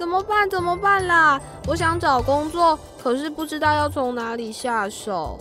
[0.00, 0.48] 怎么办？
[0.48, 1.38] 怎么办啦？
[1.68, 5.38] 我想找工作，可是不知道要从哪里下手。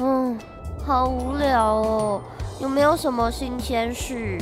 [0.00, 0.38] 嗯，
[0.84, 2.20] 好无聊哦。
[2.60, 4.36] 有没有什么新鲜事？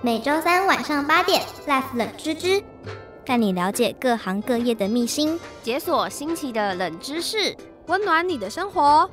[0.00, 2.64] 每周三晚上八点，Life 冷知知，
[3.26, 7.54] 带你了解各行各业的秘辛，解锁新奇的冷知识，
[7.88, 9.10] 温暖你的生活。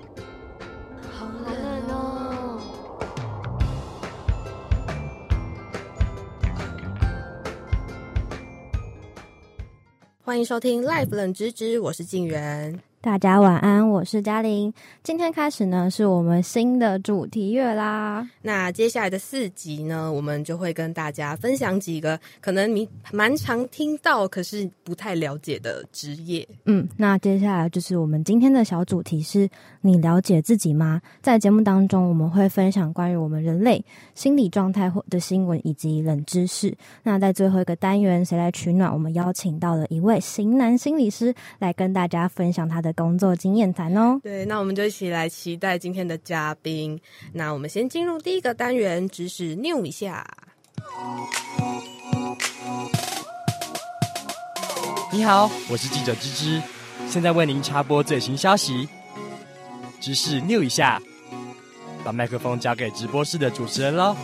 [10.36, 12.78] 欢迎收听 Life 冷知知，我是静媛。
[13.05, 14.73] 大家晚安，我是嘉玲。
[15.04, 18.28] 今天开始呢，是我们新的主题月啦。
[18.41, 26.47] 那接下来的四集呢，我们就会跟大家分享几个可能你蛮常听到，可是不太了解的职业。
[26.65, 29.47] 嗯，那接下来就是我们今天的小主题是：
[29.81, 31.00] 你了解自己吗？
[31.21, 36.75] 在节目当中，我们会分享关于我们人类心理状态或的新闻以及冷知识。
[37.03, 38.92] 那在最后一个单元，谁来取暖？
[38.92, 42.95] 我们邀请到了一位型男心理师来跟大家分享他的。
[42.96, 47.00] 工作经验谈哦，对，那我们就一起来期待今天的嘉宾。
[47.34, 50.26] 那我们先进入第一个单元，知识 new 一下。
[55.12, 56.62] 你好，我是记者芝芝，
[57.08, 58.88] 现在为您插播最新消息。
[60.00, 61.02] 知识 new 一下，
[62.04, 64.16] 把麦克风交给直播室的主持人喽。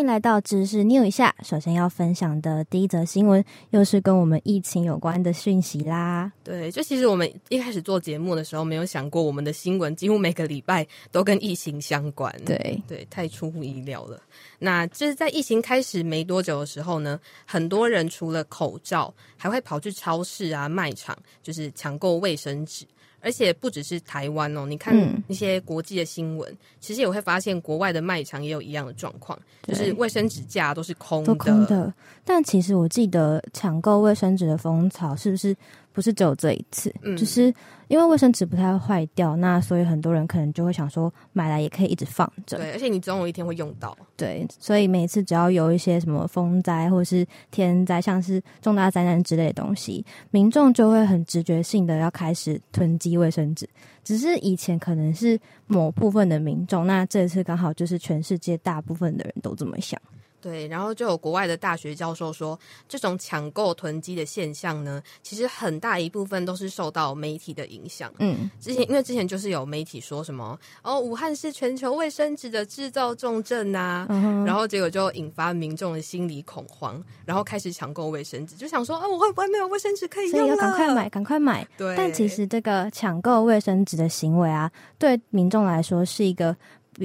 [0.00, 1.34] 欢迎来到知识 new 一下。
[1.42, 6.32] 首先要分享的第一则新闻，又是跟我们疫情有关的讯息啦。
[6.42, 12.34] 对，就其实我们一开始做节目的时候，没有想过我们的新闻几乎每个礼拜都跟疫情相关。
[12.46, 14.18] 对对，太出乎意料了。
[14.58, 22.86] 那就是在疫情开始没多久的时候呢，很多人除了口罩，还会跑去超市啊、卖场，就是抢购卫生纸。
[23.20, 24.94] 而且不只是台湾哦，你看
[25.28, 31.24] 一些国际的新闻，其实也会发现国外的卖场也有一样的状况，就是卫生纸架都是空
[31.66, 31.92] 的。
[32.24, 35.56] 但其实我记得抢购卫生纸的风潮是不是？
[35.92, 37.52] 不是只有这一次，嗯就是
[37.88, 42.56] 因为卫生纸不太会坏掉，那所以很多人可能就会想说买来也可以一直放着。
[42.56, 43.96] 对，而且你总有一天会用到。
[44.16, 53.68] 对，所以每次只要有一些什么风灾或是天灾，像是重大灾难之类的东西，民众就会很直觉性的要开始囤积卫生纸。
[54.04, 60.00] 只是以前可能是某部分的民众，那这次刚好就是全世界大部分的人都这么想。
[60.40, 62.58] 对，然后就有国外的大学教授说，
[62.88, 68.12] 这种抢购囤积的现象呢，其实很大一部分都是受到媒体的影响。
[68.18, 74.06] 嗯，之前因为之前就是有媒体说什么哦，武汉是全球卫生纸的制造重镇呐，
[74.46, 81.66] 然后结果就引发民众的心理恐慌，然后开始抢购卫生纸，就想说啊，我会不会没有卫生纸可以用要赶快买， 赶快买。
[81.76, 86.56] 对，但其实这个抢购卫生纸的行为啊，对民众来说是一个。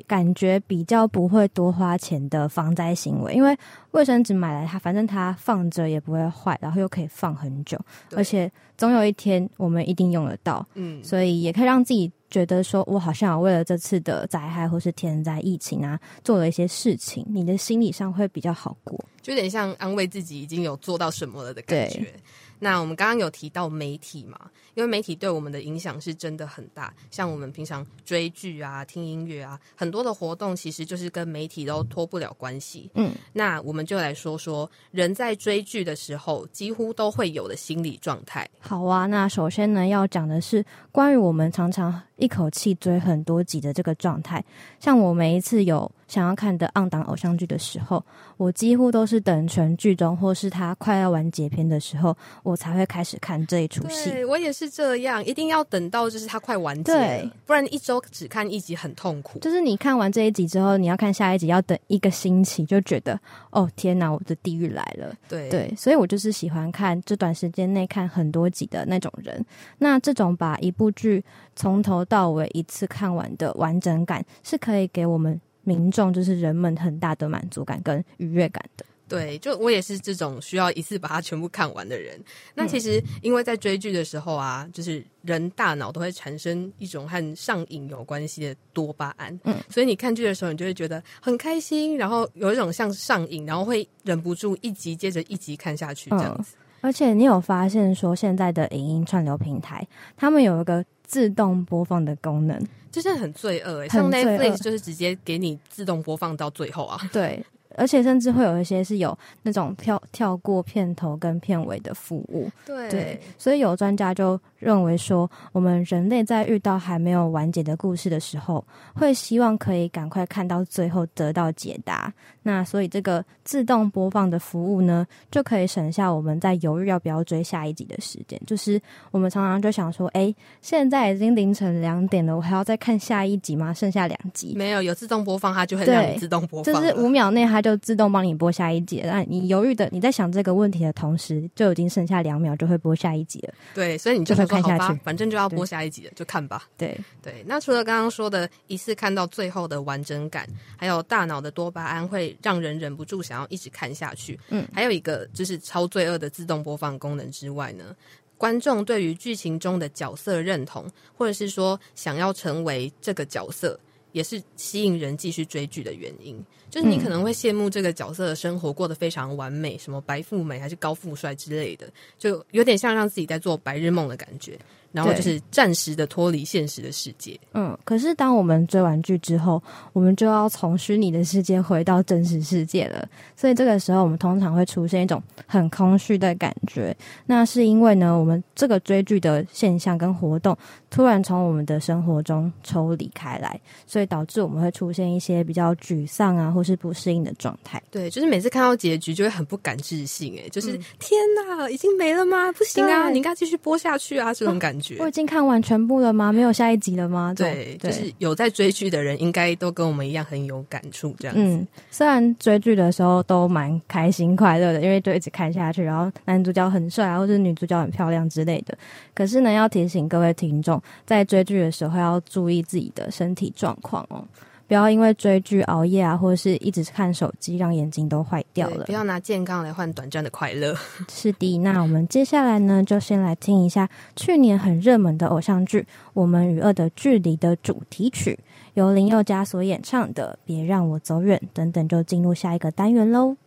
[0.03, 3.57] 感觉比较不会多花钱的防灾行为，因为
[3.91, 7.79] 卫生纸买来它，反正它放着也不会坏，然后又可以放很久，
[8.15, 22.13] 而且总有一天我们一定用得到，嗯，所以也可以让自己觉得说，我好像为了这次的灾害或是天灾疫情啊，做了一些事情，你的心理上会比较好过，就有点像安慰自己已经有做到什么了的感觉。
[22.57, 24.39] 那我们刚刚有提到媒体嘛？
[24.75, 32.89] 因为媒体对我们的影响是真的很大，像我们平常追剧啊、听音乐啊，很多的活动其实就是跟媒体都脱不了关系。
[32.93, 38.47] 嗯，那我们就来说说人在追剧的时候几乎都会有的心理状态。
[38.59, 44.43] 好啊，那首先呢要讲的是关于我们常常一口气追很多集的这个状态。
[44.79, 48.03] 像我每一次有想要看的暗档偶像剧的时候，
[48.37, 52.15] 我几乎都是等全剧终或是它快要完结篇的时候。
[52.43, 54.23] 我才会开始看这一出戏。
[54.25, 59.39] 我也是这样，一定要等到就是它快完结，不然一周只看一集很痛苦。
[59.39, 63.19] 就是你看完这一集之后，你要看下一集，要等一个星期，就觉得
[63.51, 65.13] 哦天哪，我的地狱来了。
[65.27, 69.45] 对对，所以我就是喜欢看这短时间内看很多集的那种人。
[69.79, 71.23] 那这种把一部剧
[71.55, 78.85] 从头到尾一次看完的完整感，是可以给我们民众，就是人们很大的满足感跟愉悦感的。
[79.07, 82.19] 对，就我也是这种需要一次把它全部看完的人。
[82.55, 96.55] 那其实因为在追剧的时候啊，就是人大脑都会产生一种和上瘾有关系的多巴胺，嗯，所以你看剧的时候，你就会觉得很开心，然后有一种像上瘾，然后会忍不住一集接着一集看下去这样子。
[96.81, 99.87] 而且你有发现说，现在的影音串流平台，
[100.17, 102.59] 他们有一个自动播放的功能，
[102.91, 106.99] 就是很罪恶，像 Netflix 就是直接给你自动播放到最后啊。
[107.13, 107.43] 对。
[107.75, 112.49] 而且甚至会有一些是有那种跳跳过片头跟片尾的服务。
[112.65, 118.63] 对，所以有专家就认为说，我们人类在遇到还没有完结的故事的时候，
[118.93, 122.13] 会希望可以赶快看到最后得到解答。
[122.43, 128.39] 那所以这个自动播放的服务呢，就可以省下我们在犹豫要不要追下一集的时间。
[128.45, 128.79] 就是
[129.11, 133.73] 我们常常就想说，哎，现在已经凌晨两点了，我还要再看下一集吗？
[133.73, 134.53] 剩下两集？
[134.55, 139.01] 没有，有自动播放，它就会让你自动播放，就是五秒内它就自动帮你播下一集。
[139.03, 143.53] 那你犹豫的，你在想这个问题的同时，就已经剩下两秒，就会播下一集了。
[143.73, 146.69] 对，所以你就会看下去，反正就要播下一集了，就看吧。
[146.77, 147.43] 对对。
[147.47, 150.47] 那除了刚刚说的一次看到最后的完整感，
[150.77, 154.39] 还有大脑的多巴胺会让人忍不住想要一直看下去。
[154.49, 157.95] 嗯，还有一个就是超罪恶的自动播放功能之外呢，
[158.37, 160.85] 观众对于剧情中的角色认同，
[161.17, 163.79] 或者是说想要成为这个角色。
[164.11, 166.41] 也是吸引人继续追剧的原因，
[166.75, 171.87] 就是你可能会羡慕这个角色的生活过得非常完美，什么白富美还是高富帅之类的，
[172.19, 174.59] 就有点像让自己在做白日梦的感觉。
[174.91, 177.37] 然后就是暂时的脱离现实的世界。
[177.53, 179.61] 嗯，可是当我们追完剧之后，
[179.91, 183.05] 我们就要从虚拟的世界回到真实世界了。
[183.35, 186.95] 所以这个时候，我们通常会出现一种很空虚的感觉。
[187.25, 190.57] 那是因为呢，我们这个追剧的现象跟活动
[190.89, 197.81] 突然从我们的生活中抽离开来，所以导致我们会出现一些比较沮丧啊，或是不适应的状态。
[197.89, 202.51] 对，就是每次看到结局就会很不敢置信，哎，就是天哪，已经没了吗？
[202.53, 204.97] 不行啊，你应该继续播下去啊，这种感觉。
[204.99, 206.33] 我已经看完全部了吗？
[206.33, 207.33] 没有下一集了吗？
[207.37, 211.15] 对，就是有在追剧的人，应该都跟我们一样很有感触。
[211.19, 218.75] 这样子，虽然追剧的时候都蛮开心快乐的，因为就一直看下去，然后男主角很帅啊，或者女主角很漂亮之类的。
[219.13, 224.25] 可是呢，要提醒各位听众，在追剧的时候要注意自己的身体状况哦。
[224.67, 228.85] 不要因为追剧熬夜啊，或者是一直看手机，让眼睛都坏掉了。
[228.85, 230.75] 不要拿健康来换短暂的快乐。
[231.07, 235.81] 是的，那我们接下来呢，就先来听一下去年很热门的偶像剧
[236.13, 238.39] 《我们与恶的距离》的主题曲，
[238.73, 243.37] 由林宥嘉所演唱的《别让我走远》等等，就进入下一个单元喽。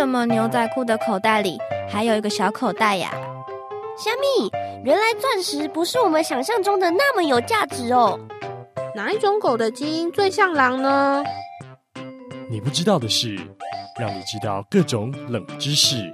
[0.00, 3.10] 什么牛仔裤的口袋里还有一个小口袋呀？
[3.98, 4.50] 虾米，
[4.82, 8.18] 原来钻石不是我们想象中的那么有价值哦。
[8.96, 11.22] 哪一种狗的基因最像狼呢？
[12.48, 13.38] 你不知道的事，
[14.00, 16.10] 让你知道各种冷知识。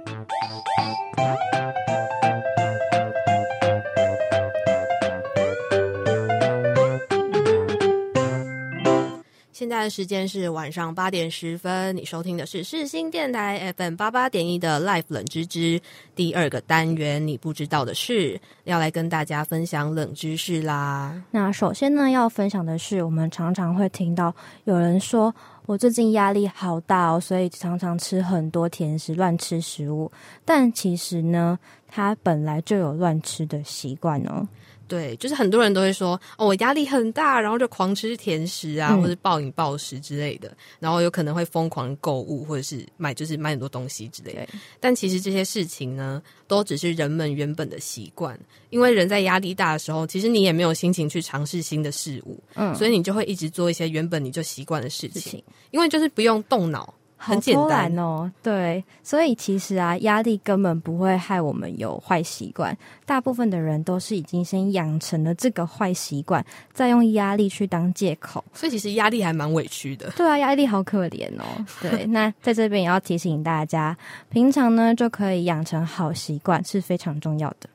[9.77, 15.79] 在的时间是晚上八点十分，你收听的是世新电台 FM 八八点一的 Life 冷知识
[16.15, 21.21] 第二个单元，你不知道的事，要来跟大家分享冷知识啦。
[21.29, 25.31] 那首先呢，要分享的是，我们常常会听到有人说，
[25.67, 30.11] 我最近压力好大哦，所以常常吃很多甜食，乱吃食物。
[30.43, 34.47] 但其实呢，他本来就有乱吃的习惯哦。
[34.87, 44.47] 对，就是很多人都会说，哦，我压力很大，然后就狂吃甜食啊，或者暴饮暴食之类的，然后有可能会疯狂购物，或者是买，就是买很多东西之类的。
[44.79, 48.39] 但其实这些事情呢，都只是人们原本的习惯，
[48.69, 56.93] 因为人在压力大的时候，其实你也没有心情去尝试新的事物，嗯，所以你就会一直做一些原本你就习惯的事情，因为就是不用动脑。
[57.17, 62.77] 很简单哦，对，所以其实啊，压力根本不会害我们有坏习惯。
[63.05, 68.43] 大部分的人都是已经先养成了这个坏习惯，再用压力去当借口。
[68.53, 70.11] 所以其实压力还蛮委屈的。
[70.11, 71.43] 对啊，压力好可怜哦。
[71.81, 73.97] 对，那在这边也要提醒大家，
[74.29, 77.67] 平常呢就可以养成好习惯是非常重要的。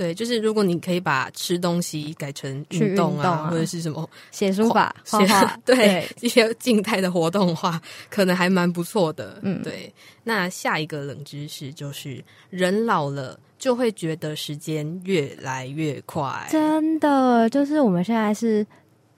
[0.00, 5.18] 对，就是如果你可以把吃东西改成运动啊，或者是什么写书法、 写
[5.62, 7.78] 对一些静态的活动的话，
[8.08, 9.38] 可能还蛮不错的。
[9.42, 9.92] 嗯，对。
[10.24, 16.48] 那下一个冷知识就是，人老了就会觉得时间越来越快。
[16.50, 18.66] 真的，就是我们现在是。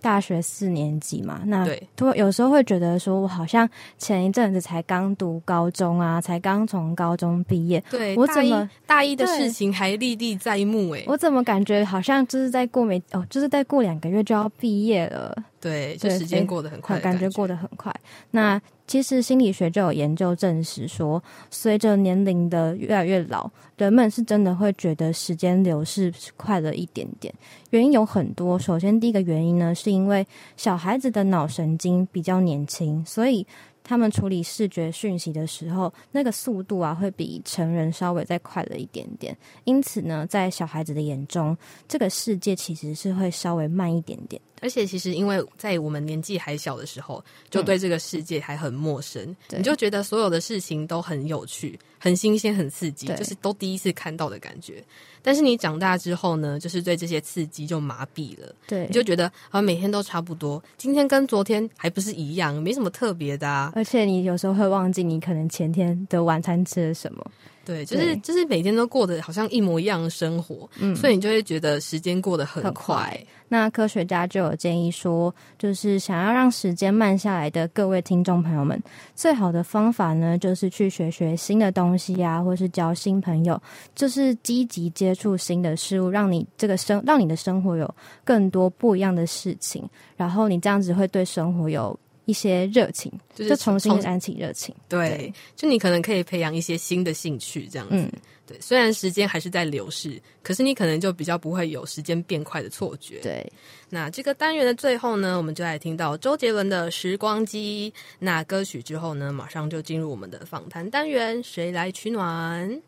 [0.03, 10.91] 大学四年级嘛，那对，有时候会觉得说，我好像前一阵子才刚读高中啊，才刚从高中毕业，对我怎么大一的事情还历历在目？
[10.91, 15.35] 哎，我怎么感觉好像就是在过没哦，就是在过两个月就要毕业了？
[15.61, 17.95] 对，就时间过得很快，感觉过得很快。
[18.33, 18.61] 那
[18.93, 27.33] 其实心理学就有研究证实说，随着年龄的越来越老，人们是真的会觉得时间流逝快了一点点。
[27.71, 30.27] 原因有很多，首先第一个原因呢，是因为
[30.59, 33.47] 小孩子的脑神经比较年轻，所以。
[33.85, 39.37] 他们处理视觉讯息的时候，那个速度啊，会比成人稍微再快了一点点。
[39.65, 41.57] 因此呢，在小孩子的眼中，
[41.89, 44.41] 这个世界其实是会稍微慢一点点。
[44.63, 54.83] 而且，其实因为在我们年纪还小的时候，就对这个世界还很陌生，你就觉得所有的事情都很有趣、很新鲜、很刺激，就是都第一次看到的感觉。
[55.21, 63.73] 但是你长大之后呢，就是对这些刺激就麻痹了，对，你就觉得啊，每天都差不多，今天跟昨天还不是一样，没什么特别的啊。
[63.75, 67.31] 而且你有时候会忘记你可能前天的晚餐吃了什么。
[67.65, 73.19] 对，就是就是每天都过得好像一模一样的生活，嗯，所以你就会觉得时间过得很快。
[73.49, 78.83] 那科学家就有建议说，就是想要让时间慢下来的各位听众朋友们，
[79.15, 83.61] 最好的方法呢，就是去学学新的东西啊，或是交新朋友，
[83.95, 91.97] 就是积极接触新的事物，让你这个生让你的生活有更多不一样的事情，然后你这样子会对生活有。
[92.25, 94.75] 一些热情，就是重新燃起热情。
[94.89, 98.09] 对，就你可能可以培养一些新的兴趣，这样子。
[98.45, 103.21] 对，虽然时间还是在流逝，可是你可能就比较不会有时间变快的错觉。
[103.21, 103.51] 对，
[103.89, 107.93] 那这个单元的最后呢，我们就来听到周杰伦的《时光机》。
[108.19, 112.83] 那歌曲之后呢，马上就进入我们的访谈单元，谁来取暖？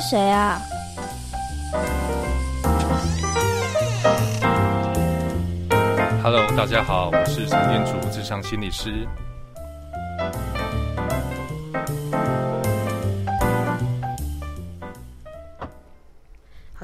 [0.00, 0.62] 是谁啊
[6.22, 9.08] ？Hello，大家好，我是陈建竹，智商心理师。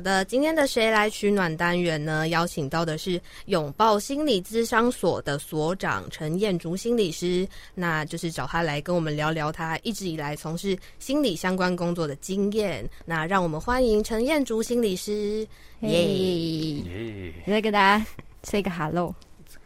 [0.05, 2.29] 的，今天的谁来取暖单元呢？
[2.29, 12.89] 邀请到的是拥抱心理咨商所的所长陈燕竹心理师，那就是找他来跟我们聊聊他一直以来从事心理相关工作的经验。
[13.07, 15.45] 那让我们欢迎陈燕竹心理师，
[15.81, 17.33] 耶！
[17.47, 18.07] 再跟大家
[18.43, 19.15] say 个 hello。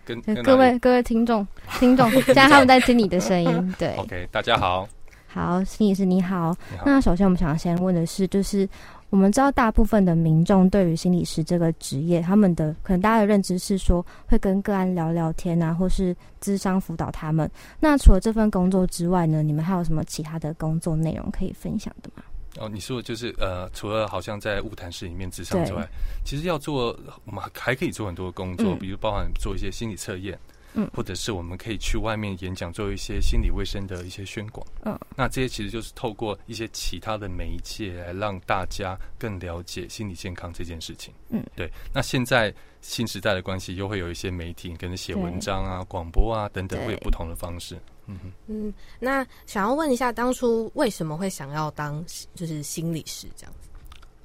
[0.04, 1.46] 跟各位各位听众
[1.78, 3.74] 听众， 现在他们在听你的声音。
[3.78, 4.88] 对，OK，大家好，
[5.26, 6.56] 好，心理师你好。
[6.86, 8.66] 那首先我们想要先问的是，就是
[9.10, 17.50] 我们知道大部分的民众对于心理师这个职业，他们的可能大家的认知是说会跟个案聊聊天啊，或是咨商辅导他们。
[17.80, 22.22] 那除了这份工作之外呢，你们还有什么其他的工作内容可以分享的吗？
[22.58, 25.88] 哦，你说就是呃，除了好像在物谈室里面智商之外，
[26.24, 30.36] 其实要做我们还可以做很多工作，比如包含做一些心理测验，
[30.74, 41.70] 嗯，或者是我们可以去外面演讲，做一些心理卫生的一些宣广，嗯，那这些其实就是透过一些其他的媒介来让大家更了解心理健康这件事情，嗯，对。
[41.92, 47.78] 那现在新时代的关系，又会有一些媒体跟着写文章啊、广播啊等等，会有不同的方式。
[48.06, 52.04] 嗯嗯，那想要问一下，当初为什么会想要当
[52.34, 53.68] 就是心理师这样子？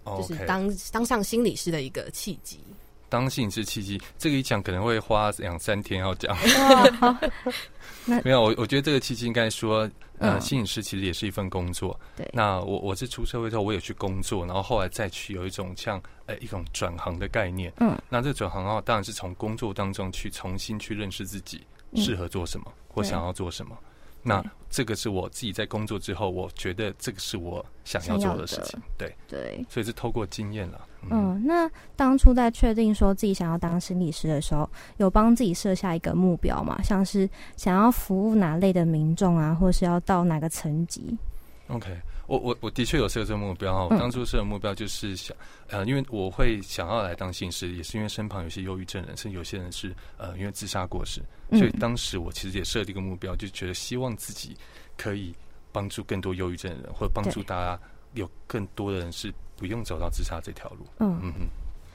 [0.05, 2.59] 就是当当上心理师的一个契机。
[3.13, 6.35] 当摄影师契机，这个一讲可能会花两三天要讲。
[8.23, 11.97] 没有，我我觉得这个契机应该说，呃，摄影师其实也是一份工作。
[12.17, 12.27] 对。
[12.33, 17.71] 那我我是出社会之后，我也去工作，然后后来再去有一种像呃一种转行的概念。
[17.77, 17.95] 嗯。
[18.09, 21.61] 那这转行的话，当然是从工作当中去重新去认识自己，
[21.95, 22.65] 适合做什么。
[22.87, 23.77] 或想要做什么？
[24.23, 28.79] 那这个是我自己在工作之后，我觉得这个是我想要做的事情。
[28.97, 30.87] 对对，所以是透过经验了。
[31.11, 36.81] 嗯，那当初在确定说自己想要当心理师的时候，有帮自己设下一个目标嘛？
[36.81, 41.17] 像是想要服务哪类的民众啊，或是要到哪个层级
[41.67, 41.95] ？OK。
[42.27, 45.35] 我我我的确有设这个目标哈，当初设的目标就是想，
[45.67, 54.55] 呃，因为我会想要来当信师，也是因为身旁有些忧郁症人，甚至有些人是呃因为自杀过世，所以当时我其实也设定一个目标，就觉得希望自己
[54.97, 55.35] 可以
[55.71, 57.79] 帮助更多忧郁症人，或者帮助大家
[58.13, 60.85] 有更多的人是不用走到自杀这条路。
[60.99, 61.19] 嗯。
[61.21, 61.47] 嗯嗯，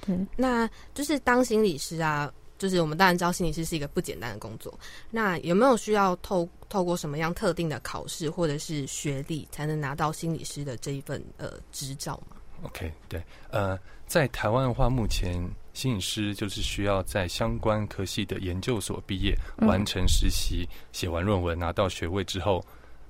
[0.02, 2.32] 对，那就是当心理师啊。
[2.58, 4.76] 就是我们当然知道心理师是一个不简单的工作，
[5.10, 15.40] 那有没有需要透透过什么样特定的考试或者是学历才能拿到心理师的这一份呃执照吗？OK，对，呃，在台湾的话，目前
[15.72, 22.64] 心理师就是需要在相关科系的研究所毕业，完成实习，写完论文，拿到学位之后，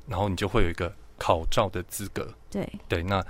[0.06, 2.32] 然后你就会有一个考照的资格。
[2.50, 3.24] 对对，那。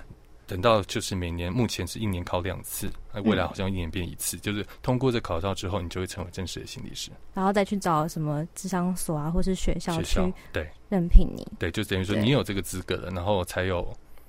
[0.48, 4.36] 等到就是每年，目前是一年考两次，那未来好像一年变一次。
[4.38, 10.20] 就是通过这考照之后，你就会成为正式的心理师，然后再去找什么智商所啊，或是学校去
[10.52, 11.46] 对任聘你。
[11.58, 13.86] 对，就等于说你有这个资格了，然后才有。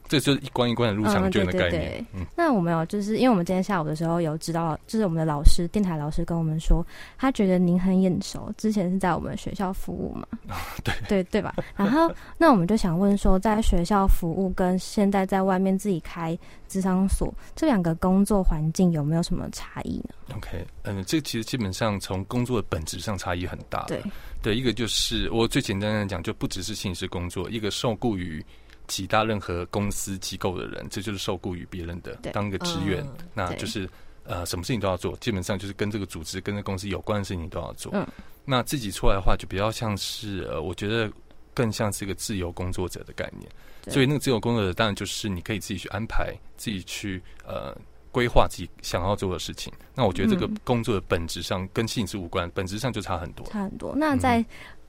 [0.10, 2.06] 这就是一关一关的入场券的概念。
[2.14, 6.86] 嗯，那我们有就是因为我们今天下午的时候有知道，就是我们的老师电台老师跟我们说，
[7.18, 10.28] 他觉得您很眼熟，之前是在我们学校服务嘛？
[10.84, 11.54] 对对对吧？
[11.76, 23.86] 然后那我们就想问说，在学校服务跟现在在外面自己开智商所这两个工作环境有没有什么差异呢？OK，嗯，这其实基本上从工作的本质上差异很大。
[23.88, 24.02] 对
[24.42, 28.44] 对，一个就是我最简单的讲，就不只是信息工作，一个受雇于。
[28.90, 33.02] 其他任何公司机构的人，这就是受雇于别人的，当一个职员，
[33.34, 33.90] 那就是
[34.26, 37.92] 呃，什么事情都要做，基本上就是跟这个组织、跟这公司有关的事情都要做。
[37.96, 38.06] 嗯，
[38.44, 41.10] 那自己出来的话，就比较像是呃，我觉得
[41.54, 43.50] 更像是一个自由工作者的概念。
[43.88, 47.76] 所以那个自由工作者，当然就是你可以自己去安排、自己去呃
[48.12, 49.72] 规划自己想要做的事情。
[49.96, 53.96] 那我觉得这个工作的本质上跟性质无关，本质上就差很多，差很多。
[53.96, 54.46] 那在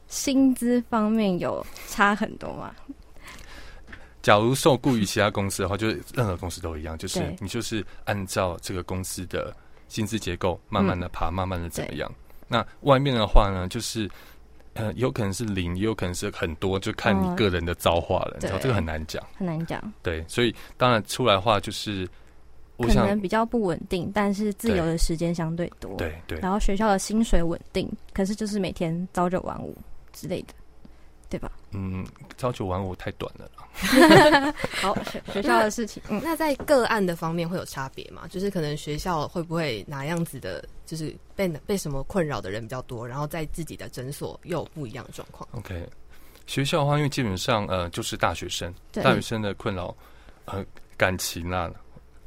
[0.09, 2.75] 薪资方面有差很多吗？
[4.23, 9.55] 假如受雇于其他公司的话，就是任何公司都一样，就是你就是按照这个公司的
[9.89, 12.11] 薪资结构慢慢的爬，慢慢的怎么样？
[12.47, 14.11] 那外面的话呢，就是
[14.75, 18.37] 呃，有可能是零，也有可能是很多，就看你个人的造化了。
[18.41, 19.81] 你知道这个很难讲，很难讲。
[20.03, 22.09] 对，所以当然出来的话，就是
[22.79, 25.95] 可能比较不稳定，但是自由的时间相对多。
[25.97, 26.39] 对对。
[26.41, 29.77] 然后学校的薪水稳定，可是就是每天朝九晚五
[30.13, 30.55] 之类的。
[31.31, 31.51] 对吧？
[31.71, 32.05] 嗯，
[32.37, 33.49] 朝九晚五太短了。
[34.83, 34.95] 好，
[35.33, 36.03] 学校的事情。
[36.11, 38.27] 嗯，那在个案的方面会有差别吗？
[38.29, 45.89] 就是可能学校会不会哪样子的，就是被被什么困扰的人比较多，然后在自己的诊所又有不一样的状况？OK，
[46.47, 49.97] 学校的话，因为基本上呃就是大学生，大学生的困扰
[50.47, 50.65] 呃
[50.97, 51.71] 感情啊。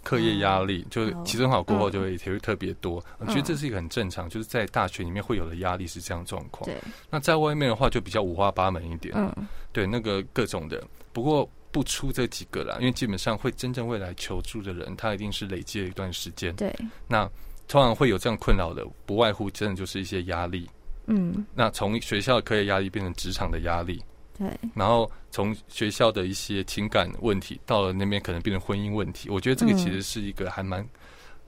[0.04, 3.04] 课业压力，就期中考过后就会也会特别多。
[3.20, 6.70] 我觉得这是一个很正常，就是在大学里面会有的压力是这样状况。
[6.70, 6.78] 对，
[7.10, 9.14] 那在外面的话就比较五花八门一点。
[9.18, 16.56] 嗯，对，那个各种的，不过不出这几个啦，因为基本上会真正会来求助的人，他一定是累积了一段时间。
[16.56, 16.74] 对，
[17.08, 17.28] 那
[17.68, 20.70] 通常会有这样困扰的，不外乎真的就是一些压力。
[21.08, 24.04] 嗯，那从学校的课业压力变成职场的压力。
[24.36, 29.30] 对，然后从学校的一些情感问题，到了那边可能变成婚姻问题。
[29.30, 30.84] 我觉得这个其实是一个还蛮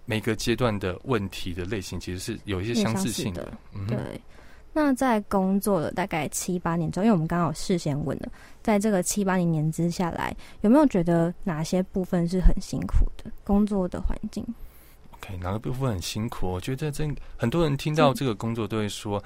[0.06, 3.52] 每个阶段的问题的类型，其实是有一些相似性的。
[3.74, 3.98] 嗯对，
[4.72, 8.30] 那在工作了大概七八年之后，因为我们刚好事先问了，
[8.62, 14.46] 在这个七八零年之下来，有没有觉得哪些部分是很辛苦的工作的环境
[15.16, 16.46] ？OK，哪个部分很辛苦？
[16.46, 19.24] 我觉得这很多人听到这个工作都会说。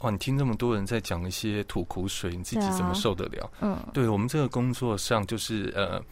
[0.00, 0.10] 哇！
[0.10, 3.50] 你听这么多人在讲一些吐苦水，你自己怎么受得了？
[3.60, 6.02] 嗯，对我们这个工作上，就是呃，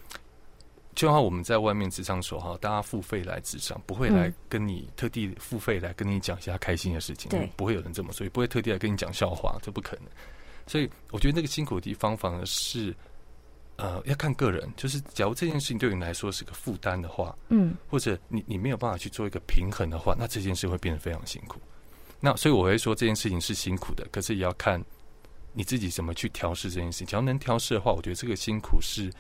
[0.95, 10.07] 就像我们在外面职场说哈，大家付费来职场，不会来跟你特地付费来跟你讲一下开心的事情，对，不会有人这么说，也不会特地来跟你讲笑话，这不可能。
[10.67, 12.95] 所以我觉得那个辛苦的地方，反而是
[13.77, 14.67] 呃，要看个人。
[14.77, 21.61] 就是假如这件事情对你来说是个负担的话，嗯，或者你你没有办法去做一个平衡的话，那这件事会变得非常辛苦。
[22.25, 24.83] 那所以我会说这件事情是辛苦的，可是也要看
[25.53, 27.07] 你自己怎么去调试这件事情。
[27.07, 29.13] 只要能调试的话，我觉得这个辛苦是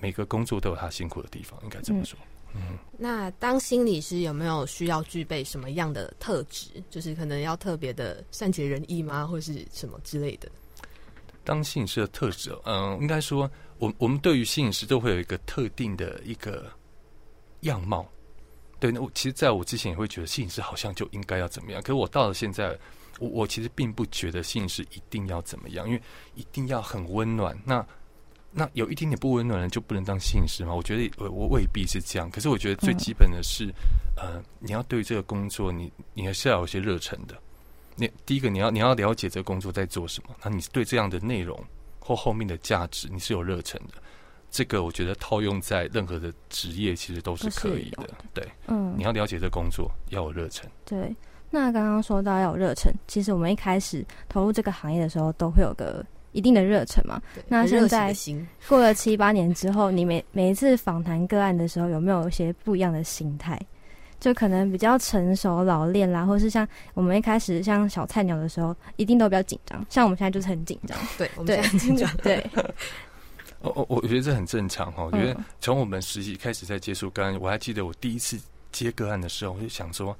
[0.00, 2.16] 每个工作都有它辛苦的地方，应该这么说。
[2.54, 6.80] 嗯，那当心理师有没有需要具备什么样的特质？
[6.88, 10.48] 就是可能要特别的善解人意吗，或是什么之类的？
[11.42, 16.70] 当心理师的特质，嗯，应该说，我我们对于心理师都会有一个特定的一个
[17.62, 18.08] 样貌。
[18.78, 22.76] 对，那我其实在我之前也会觉得摄影师好像就应该要怎么样，可是我到了现在，
[23.18, 26.00] 我我其实并不觉得摄影师一定要怎么样，因为
[26.34, 27.58] 一定要很温暖。
[27.64, 27.84] 那
[28.52, 30.74] 那有一点点不温暖的就不能当摄影师吗？
[30.74, 32.30] 我觉得我我未必是这样。
[32.30, 33.72] 可是我觉得最基本的是，
[34.16, 37.36] 呃，你要对这个工作，你你还是要有些热忱的。
[37.96, 41.58] 你第一个你要你要了解这个工作在做什么，那你对这样的内容
[41.98, 43.94] 或后面的价值你是有热忱的。
[44.50, 48.08] 这个我觉得套用在任何的职业，其实都是可以的。
[48.32, 50.68] 对，嗯，你要了解这工作，要有热忱。
[50.84, 51.14] 对，
[51.50, 57.20] 那刚刚说到要有热忱，其实我们一开始投入这个行业的时候，都会有个一定的热忱嘛。
[57.48, 58.14] 那现在
[58.68, 63.60] 过了七八年之后，你每每一次访谈个案的时候，有没有一些不一样的心态？
[64.18, 69.84] 就可能比较成熟老练啦，或是像我们一开始像小菜鸟的时候，一定都比较紧张。
[69.90, 70.96] 像我们现在就是很紧张。
[71.18, 72.10] 对，我们现在很紧张。
[72.24, 72.42] 对。
[73.74, 75.04] 我我我觉得这很正常哈。
[75.04, 78.38] 我觉得从我们实习开始在接触个案，我还记得我第一次
[78.72, 80.16] 接个案的时候，我就想说：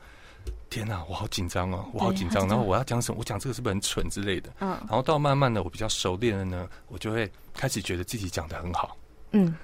[0.70, 2.46] 天哪，我好紧张哦，我好紧张。
[2.48, 3.18] 然后我要讲什么？
[3.18, 4.50] 我讲这个是不是很蠢之类的？
[4.60, 4.70] 嗯。
[4.80, 8.96] 然后到慢慢的我比较熟练了呢，我就会开始觉得自己讲的很好。
[9.32, 9.54] 嗯。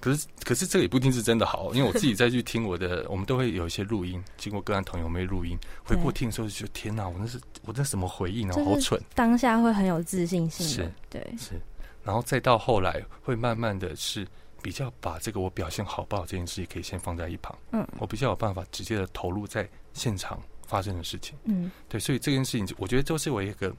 [0.00, 8.64] 可是可是这个也不一定是真的好，因为我自己再去听我的， 我们都会有一些录音，经过个案同意我们录音，回过听的时候就觉得天哪，我那是我那什么回应啊？
[8.66, 9.00] 好蠢。
[9.14, 10.66] 当下会很有自信心。
[10.66, 10.92] 是。
[11.08, 11.26] 对。
[11.38, 11.58] 是。
[12.04, 14.26] 然后再到后来，会慢慢的是
[14.62, 17.56] 比较把这个我表现好不好这件事情可以先放在一旁。
[17.72, 21.36] 嗯，我比较有办法直接的投入在现场发生的事情。
[21.44, 23.74] 嗯，对，所以这件事情我觉得都是我一个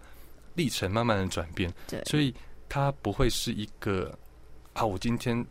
[0.55, 1.71] 历程，慢慢的转变。
[1.87, 2.33] 对，所以
[2.67, 4.17] 它不会是一个
[4.73, 5.45] 啊，我今天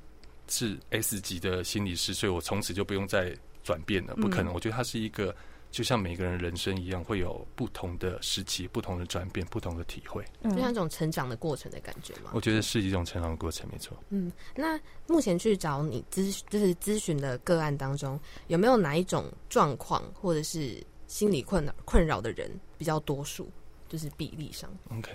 [0.49, 4.15] 是 S 级的心理师，所以我从此就不用再转变了。
[4.17, 5.35] 不可能，我觉得它是一个。
[5.75, 12.31] 就像每个人人生一样，会有不同的时期、不同的转变、不同的体会，就像一种成长的过程的感觉吗？
[12.33, 13.99] 我觉得是一种成长的过程，没错。
[14.11, 23.51] 嗯，那目前去找你咨就是咨询的个案当中，有没有哪一种状况或者是心理困扰困扰的人比较多数？
[23.89, 25.11] 就是比例上？OK，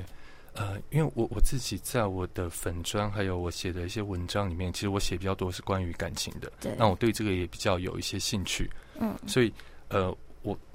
[0.55, 6.51] 呃，因为我我自己在我的粉砖还有我写的一些文章里面，其实我写比较多是关于感情的。
[6.59, 8.69] 对，那我对这个也比较有一些兴趣。
[8.99, 9.53] 嗯，所以
[9.87, 10.13] 呃。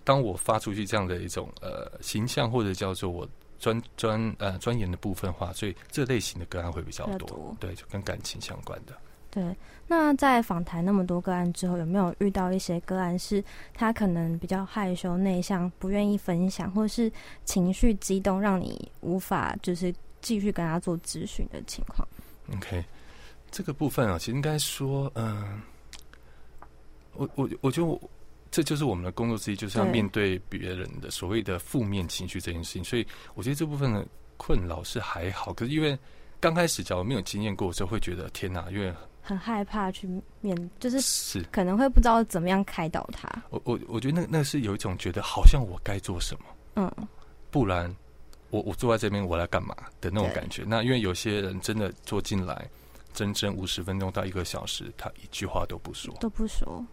[0.05, 3.27] 当我发出去这样的一种呃形象，或者叫做我
[3.59, 8.95] 专专呃钻研的部分话，所以这类型的个案会比较多，对，就跟感情相关的。
[9.31, 9.57] 对，
[9.89, 17.11] 那在访谈那么多个案之后，有没有遇到一些个案是他可能比较害羞内向，不愿意分享，或是
[17.45, 22.07] 情绪激动，让你无法就是继续跟他做咨询的情况
[22.55, 22.85] ？OK，
[23.51, 25.63] 这个部分啊，其实应该说，嗯，
[27.15, 27.99] 我我我就。
[28.55, 32.85] 这就是我们的工作之一，就是要面对别人的所谓的负面情绪这件事情。
[32.85, 35.99] 所以，我觉得这部分的，困扰是还好，可是因为
[36.39, 40.09] 刚开始假如没有经验过的时候，会觉得天哪，因为很害怕去
[40.41, 43.29] 面，就是是可能会不知道怎么样开导他。
[43.51, 46.45] 我我我觉得那那是有一种觉得好像我该做什么，
[46.77, 47.09] 嗯，
[47.51, 47.93] 不然
[48.51, 50.63] 我我坐在这边我来干嘛的那种感觉。
[50.65, 52.71] 那因为有些人真的坐进来，
[53.13, 56.85] 整整五十分钟到一个小时，他一句话都不说，都不说。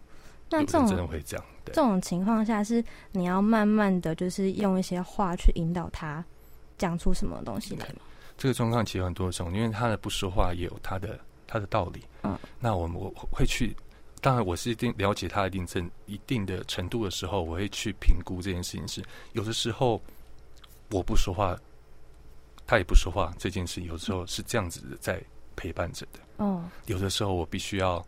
[0.60, 6.24] 那这种真的会这样，这种情况下是你要慢慢的就是用一些话去引导他
[6.78, 8.02] 讲出什么东西来吗？
[8.36, 12.02] 这个状况其实很多种，因为他的不说话也有他的他的道理。
[12.22, 13.74] 嗯，那我们我会去，
[14.20, 20.00] 当然我是一定了解他一定程一定的程度的时候，我会去评估这件事情是有的时候
[20.90, 21.56] 我不说话，
[22.66, 25.22] 他也不说话，这件事有时候是这样子的在
[25.54, 26.18] 陪伴着的。
[26.38, 28.04] 哦，有的时候我必须要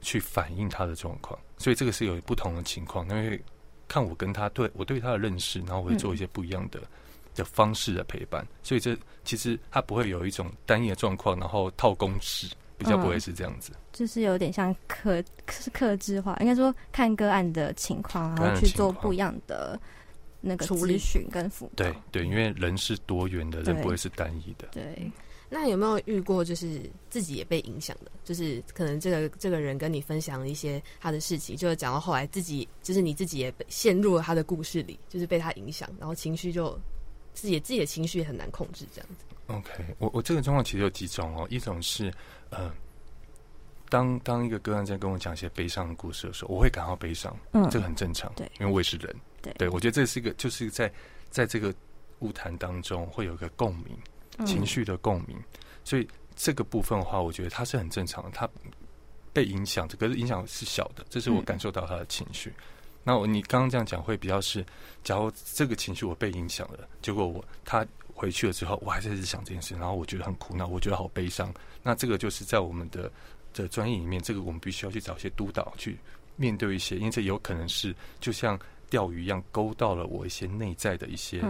[0.00, 1.38] 去反映他的状况。
[1.58, 3.40] 所以这个是有不同的情况，因为
[3.86, 6.80] 看我跟他对我对他的认识，然后我会做一些不一样的
[7.34, 8.46] 的方式的陪伴。
[8.62, 13.72] 所以这其实他不会有一种单一的状况，然后套公式，比较不会是这样子。
[13.92, 19.78] 就是有点像克是克制化，应该说看个案的情况，然后去做不一样的
[20.40, 21.84] 那个咨询跟辅导。
[21.84, 24.68] 对对，因为人是多元的，人不会是单一的。
[24.72, 25.10] 对。
[25.52, 28.10] 那有没有遇过就是自己也被影响的？
[28.24, 36.78] 就是可能这个这个人跟你分享了一些他的事情，就是讲到后来自己就是你自己也陷入了他的故事里，就是被他影响，然后情绪就
[37.34, 39.24] 自己自己的情绪也很难控制这样子。
[39.48, 42.14] OK，我我这个状况其实有几种哦，一种是
[42.50, 42.72] 呃，
[43.88, 50.92] 当当一个个案在跟我讲一些悲伤的故事的时候，我会感到悲伤，嗯，这个很正常，对，因为我也是人，对，对我觉得这是一个就是在
[51.28, 51.74] 在这个
[52.20, 53.98] 物谈当中会有一个共鸣。
[54.44, 55.36] 情绪的共鸣，
[55.84, 58.30] 所以这个部分的话，我觉得他是很正常的。
[58.30, 58.48] 他
[59.32, 62.52] 被影响，可是影响是小的，这是我感受到他的情绪。
[63.04, 64.64] 那我你刚刚这样讲会比较是，
[65.04, 71.52] 假如这个情绪我被影响了，结果我他回去了之后，我还在想这件事，然后我觉得很苦恼，我觉得好悲伤。
[71.82, 73.10] 那这个就是在我们的
[73.54, 75.98] 的专业里面，这个我们必须要去找一些督导去
[76.36, 78.58] 面对一些，因为这有可能是就像。
[78.90, 81.40] 钓鱼一样勾到了我一些内在的一些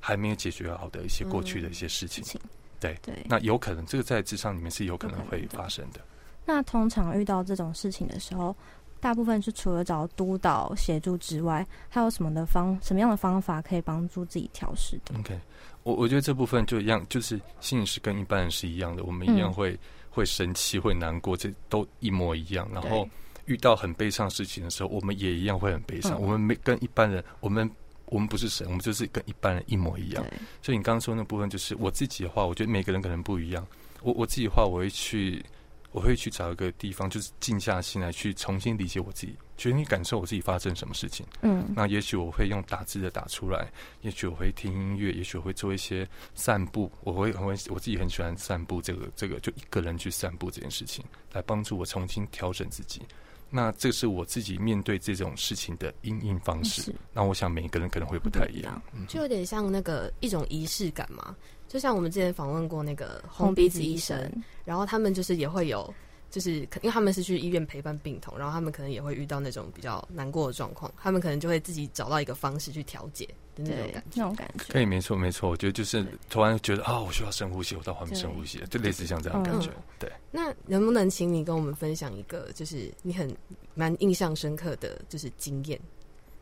[0.00, 2.40] 还没有解决好的一些过去的一些事情，
[2.80, 6.00] 对对，那有可能这个在职场里面是有可能会发生的。
[6.44, 8.56] 那通常遇到这种事情的时候，
[8.98, 15.38] 大部分是除了找督导协助之外，还有什么的方什么样的方法可以帮助自己调试的？OK，
[15.82, 19.78] 我我觉得这部分就一样，就是心理师跟一般人是一样的，我们一样会
[20.08, 23.06] 会生气、会难过，这都一模一样，然后。
[23.46, 26.20] 遇到很悲伤事情的时候，我们也一样会很悲伤。
[26.20, 27.70] 我们没跟一般人，我们
[28.06, 30.24] 我们不是神，我们就是跟一般人一模一样。
[30.62, 33.66] 所以你刚刚说那部分，就是我自己的话，我觉得每个人可能不一样。
[34.02, 35.44] 我我自己的话，我会去，
[35.90, 41.26] 我会去找一个地方，就是静下心来，去重新理解我自己，全心感受我自己发生什么事情。
[41.42, 43.70] 嗯，那也许我会用打字的打出来，
[44.02, 46.90] 也许我会听音乐，也许我会做一些散步。
[47.02, 53.02] 我会很会，我自己很喜欢散步，这个这个就一个人去散步这件事情，来帮助我重新调整自己。
[53.50, 56.94] 那这是我自己面对这种事情的应应方式。
[57.12, 61.34] 那我想每一个人可能会不太一样，就有点像那个一种仪式感嘛。
[61.68, 64.30] 就像我们之前访问过那个红鼻子医生，
[64.64, 65.92] 然后他们就是也会有。
[66.36, 74.02] 就是因为他们是去医院陪伴病童，然后他们可能也会遇到那种比较难过的状况，他们可能就会自己找到一个方式去调节的那种感觉。
[74.16, 75.48] 那种感觉可以，没错，没错。
[75.48, 79.70] 我觉得就是突然觉得啊，我需要深呼吸，我到旁边深呼吸，就类似像这样感觉。
[79.98, 80.12] 对。
[80.30, 83.34] 那能不能请你跟我们分享一个，就是你很
[83.72, 85.80] 蛮印象深刻的就是经验，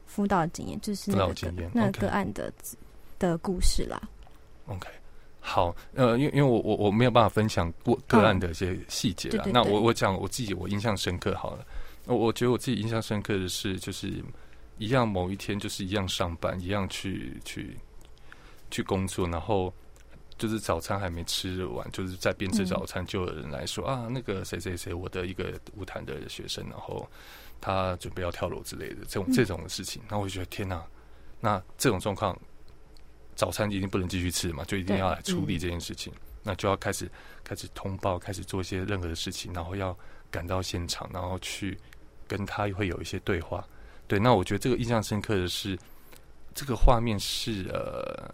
[0.07, 2.53] 辅导经验，就是辅导经验那个案的
[3.21, 4.03] 的故事啦。
[4.67, 4.89] OK。
[5.47, 9.45] 好，呃，因为因为我我我没有办法分享过个案的一些细节了。
[9.53, 11.67] 那我我讲我自己，我印象深刻好了。
[12.07, 14.25] 我我觉得我自己印象深刻的是，就是
[14.79, 17.77] 一样某一天，就是一样上班，一样去去
[18.71, 19.71] 去工作，然后
[20.39, 27.07] 就是早餐还没吃完，就是在边吃早餐，就有人来说啊，那个谁谁谁，我的一个舞坛的学生，然后
[27.61, 30.83] 他准备要跳楼之类的这种这种的事情，然后我就觉得天哪，
[31.39, 32.35] 那这种状况。
[33.35, 36.13] 早餐一定不能继续吃嘛，就一定要来处理这件事情。
[36.43, 37.11] 那就要开始
[37.43, 39.97] 开始通报，开始做一些任何的事情，然后要
[40.31, 41.79] 赶到现场，然后去
[42.29, 43.67] 跟他会有一些对话。
[44.07, 45.79] 对，那我觉得这个印象深刻的是，
[46.55, 48.31] 这个画面是呃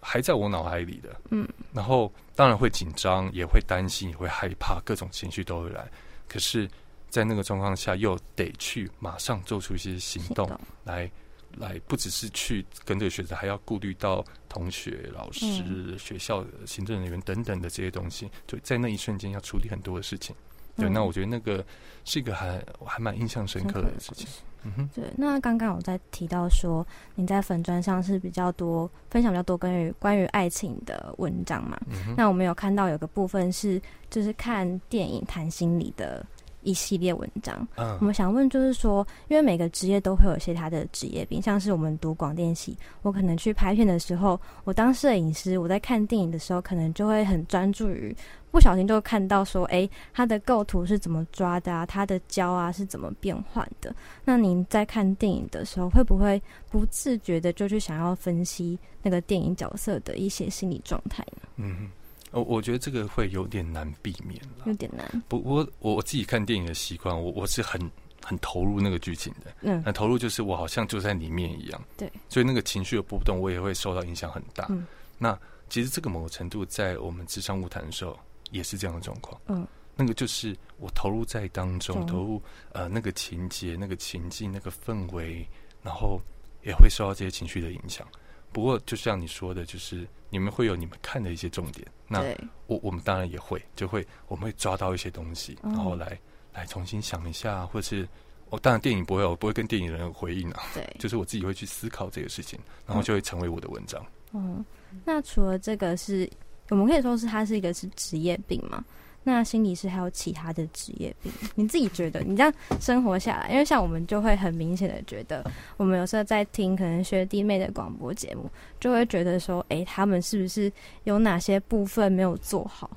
[0.00, 1.14] 还在我脑海里的。
[1.30, 5.86] 嗯，然后当然会紧张，也会担心，也会害怕，各种情绪都会来。
[6.26, 6.66] 可是，
[7.10, 10.50] 在那个状况下，又得去马上做出一些行动
[10.84, 11.10] 来。
[11.56, 20.34] 来不只是去跟这个学生，还要顾虑到同学、老师、学校行政人员等等的这些东西，就在那一瞬间要处理很多的事情。
[20.76, 21.64] 对，那我觉得那个
[22.04, 24.26] 是一个还还蛮印象深刻的事情。
[24.62, 25.04] 嗯哼，对。
[25.16, 31.78] 那刚刚我在提到说，你在粉砖上是比较多分享比较多关于关于爱情的文章嘛？
[31.90, 36.24] 嗯那我们有看到有个部分是就是看电影谈心理的。
[36.62, 37.66] 一系列文章，
[38.00, 48.14] 我们想问就是说，因为每个职业都会有一些他的职业病，像是我们读广电系，我可能去拍片的时候，我当摄影师，我在看电影的时候，可能就会很专注于，
[48.50, 53.94] 不小心就看到说，哎，他的构图是怎么抓的啊，他的焦啊是怎么变换的？
[54.24, 56.40] 那您在看电影的时候，会不会
[56.70, 61.48] 不自觉的就去想要分析那个电影角色的一些心理状态呢？
[61.56, 61.88] 嗯。
[62.32, 65.22] 我我觉得这个会有点难避免了，有点难。
[65.28, 67.80] 不过我我自己看电影的习惯，我我是很
[68.24, 72.10] 很投入那个剧情的，嗯，很投入，就是我好像就在里面一样，对。
[72.28, 74.66] 所以那个情绪的波动，我也会受到影响很大。
[74.70, 74.86] 嗯，
[75.18, 78.18] 那其实这个某个程度，在我们职场舞谈的时候，
[78.50, 79.40] 也是这样的状况。
[79.46, 79.66] 嗯，
[79.96, 82.40] 那个就是我投入在当中，投入
[82.72, 85.46] 呃那个情节、那个情境、那个氛围，
[85.82, 86.20] 然后
[86.62, 88.06] 也会受到这些情绪的影响。
[88.52, 91.86] 不过，就像你说的，就是你们会有你们看的一些重点。
[92.08, 92.22] 那
[92.66, 96.18] 我我们当然也会，就会我们会抓到一些东西，然后来
[96.52, 98.08] 来重新想一下，或是
[98.48, 100.62] 我当然电影不会，我不会跟电影人回应啊。
[100.74, 104.04] 对，就是我自己会去思考这个事情，然后就会成为我的文章。
[104.32, 104.64] 嗯，
[105.04, 106.28] 那除了这个，是
[106.70, 108.84] 我们可以说是它是一个是职业病吗？
[109.22, 111.30] 那心理师还有其他的职业病？
[111.54, 112.20] 你自己觉得？
[112.20, 115.44] 你这样生活下来，因为像我们就会很明显的觉得，
[115.76, 118.50] 我们有时候在听可能学弟妹的广播节目，
[118.80, 120.72] 就会觉得说，哎，他们是不是
[121.04, 122.90] 有哪些部分没有做好？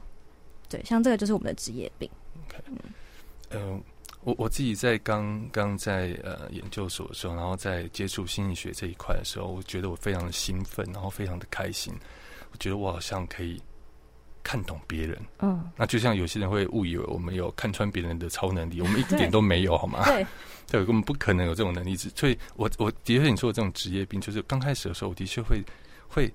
[0.70, 2.10] 对，像这个就是我们的职业病。
[3.52, 3.84] 嗯，
[4.22, 11.94] 我我自己在刚刚在呃研究所的时候，然后在接触心理学这一块的时候，我觉得我非常的兴奋，然后非常的开心，
[12.52, 13.62] 我觉得我好像可以。
[14.44, 20.04] 看懂别人，嗯，那就像有些人会误以为我们有看穿别人的超能力，我们一点都没有，好吗？
[20.06, 20.28] 对，
[20.70, 21.96] 对，我们不可能有这种能力。
[21.96, 25.64] 所以，我我的确你说的这种职业病，就是刚开始的时候，我的确会
[26.08, 26.32] 会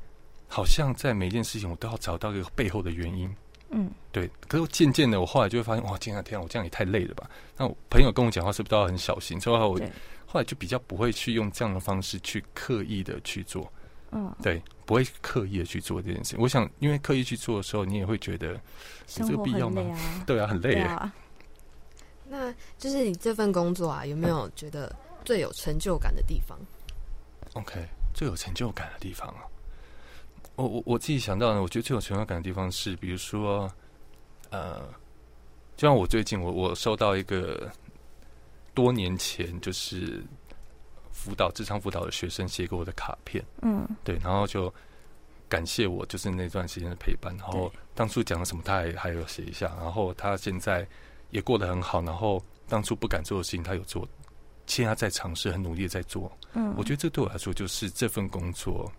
[0.48, 3.30] 好像在每件事情我都要找到一个背后的原因，
[3.70, 4.28] 嗯，对。
[4.48, 7.28] 可是渐渐的，我后来就会发现，哇，天啊天啊，我这样也太累了吧？
[7.56, 9.38] 那我朋友跟我讲话是不是都要很小心？
[9.38, 9.78] 所以，我
[10.24, 13.70] 后来就比较不会去用这样的方式去刻意的去做。
[14.10, 16.34] 嗯，对，不会刻意的去做这件事。
[16.38, 19.82] 我想，因为刻意去做的时候，你也会觉得有这个必要吗？
[20.26, 21.12] 对啊，很累啊。
[22.26, 24.94] 那就是你这份工作啊，有没有觉得
[25.24, 26.58] 最有成就感的地方
[27.52, 29.44] ？OK，最有成就感的地方啊，
[30.56, 33.70] 我我我自己想到呢，我觉得最有成就感的地方是，比如说，
[34.50, 34.80] 呃，
[35.76, 37.70] 就像我最近，我我收到一个
[38.72, 40.24] 多年前就是。
[41.28, 44.72] 辅导智商辅导的学生写给我的卡片，嗯，对，然后就
[45.46, 47.36] 感谢我，就是那段时间的陪伴。
[47.36, 49.66] 然后当初讲了什么，他还还有写一下。
[49.78, 50.88] 然后他现在
[51.30, 52.00] 也过得很好。
[52.00, 54.08] 然后当初不敢做的事情，他有做，
[54.66, 56.32] 现在在尝试，很努力的在做。
[56.54, 58.90] 嗯，我觉得这对我来说，就是这份工作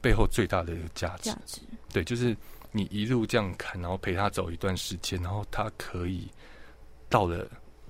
[0.00, 1.30] 背后最大的一个价值。
[1.30, 1.60] 价值，
[1.92, 2.36] 对，就是
[2.70, 6.30] 你一路这样看，然后陪他走一段时间，然后他可以
[7.08, 7.44] 到了。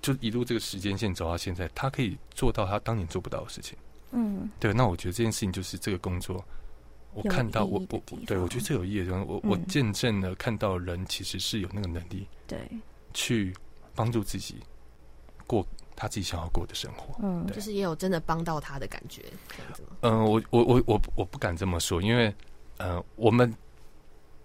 [0.04, 3.74] 就一路这个时间线走到现在，他可以做到他当年做不到的事情。
[4.10, 4.70] 嗯，对。
[4.74, 6.44] 那我觉得这件事情就是这个工作，
[7.14, 12.68] 我看到我我对我觉得最有意义的地方，我我见证了看到人其实是有那个能力，对，
[13.14, 13.54] 去
[13.94, 14.56] 帮助自己
[15.46, 17.18] 过他自己想要过的生活。
[17.22, 19.96] 嗯，就是也有真的帮到他的感觉，这样子吗？
[20.02, 22.30] 嗯，我我我我我不敢这么说，因为
[22.76, 23.50] 呃，我们。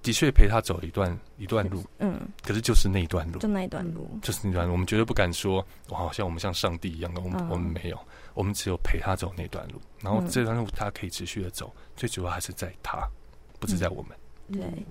[0.10, 4.72] 的确陪他走一段一段路，嗯，可是就是那一段路，就那一段路，就是那段路。
[4.72, 7.99] 我们绝对不敢说，好像我们像上帝一样的，我们我们没有，
[8.34, 9.80] 我们只有陪他走那段路。
[10.01, 13.07] 然后这段路他可以持续的走，最主要还是在他，
[13.60, 14.18] 不是在我们。
[14.51, 14.84] 对，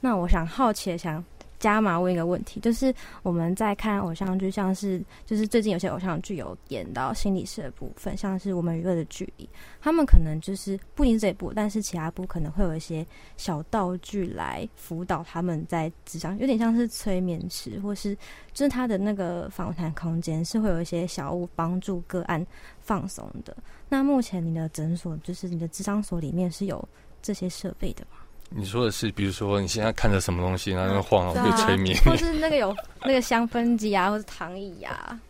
[0.00, 1.22] 那我想好奇的想。
[1.62, 2.92] 加码问一个问题，就是
[3.22, 9.48] 我们在看偶像剧，像是就是最近有些偶像剧有演到心理师的部分，像是我们娱乐的距离，
[9.80, 13.06] 他们可能就是不一这一部，但是其他部可能会有一些
[13.36, 18.12] 小道具来辅导他们在智商，有点像是催眠师，或是
[18.52, 22.44] 就是他的那个访谈空间是会有一些小物帮助个案
[22.80, 23.56] 放松的。
[23.88, 26.88] 那目前你的诊所，就是你的智商所里面是有
[27.22, 28.16] 这些设备的吗？
[28.54, 35.20] 你说的是，比如说你现在看着什么东西，然后晃，被催眠，或是那个有 那个香氛机啊，或是躺椅啊。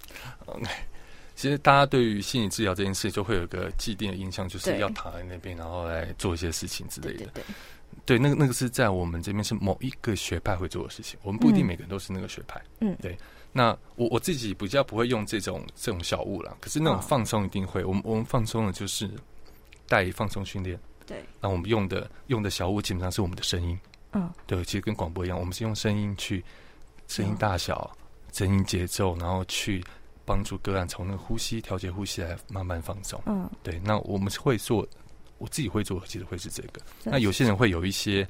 [0.46, 0.66] OK，
[1.34, 7.26] 其实大家对于心理治疗这件事，就会有个既定的印象，就是要躺在那边，然后来做一些事情之类的。
[7.32, 7.44] 对，
[8.04, 12.60] 对，那个那个是在我们这边是某一个学派会做的事情，我们不一定每个人都是那个学派。
[12.80, 13.16] 嗯，对。
[13.54, 17.84] 那我我自己比较不会用这种这种小物了，可是那种放松一定会。
[17.84, 19.10] 我们我们放松的就是
[19.86, 20.78] 带放松训练。
[21.06, 23.78] 对，那我们用的用的小物基本上是我们的声音，
[24.12, 26.44] 嗯，对，其实跟广播一样，我们是用声音去
[27.08, 27.90] 声音大小、
[28.32, 29.82] 声音节奏，然后去
[30.24, 33.20] 帮帮助个案从那个呼吸调节呼吸来慢慢放松。
[33.26, 33.78] 嗯，对。
[33.84, 34.86] 那我们会做，
[35.36, 36.80] 我自己会做，其实会是这个。
[37.04, 38.26] 那有些人会有一些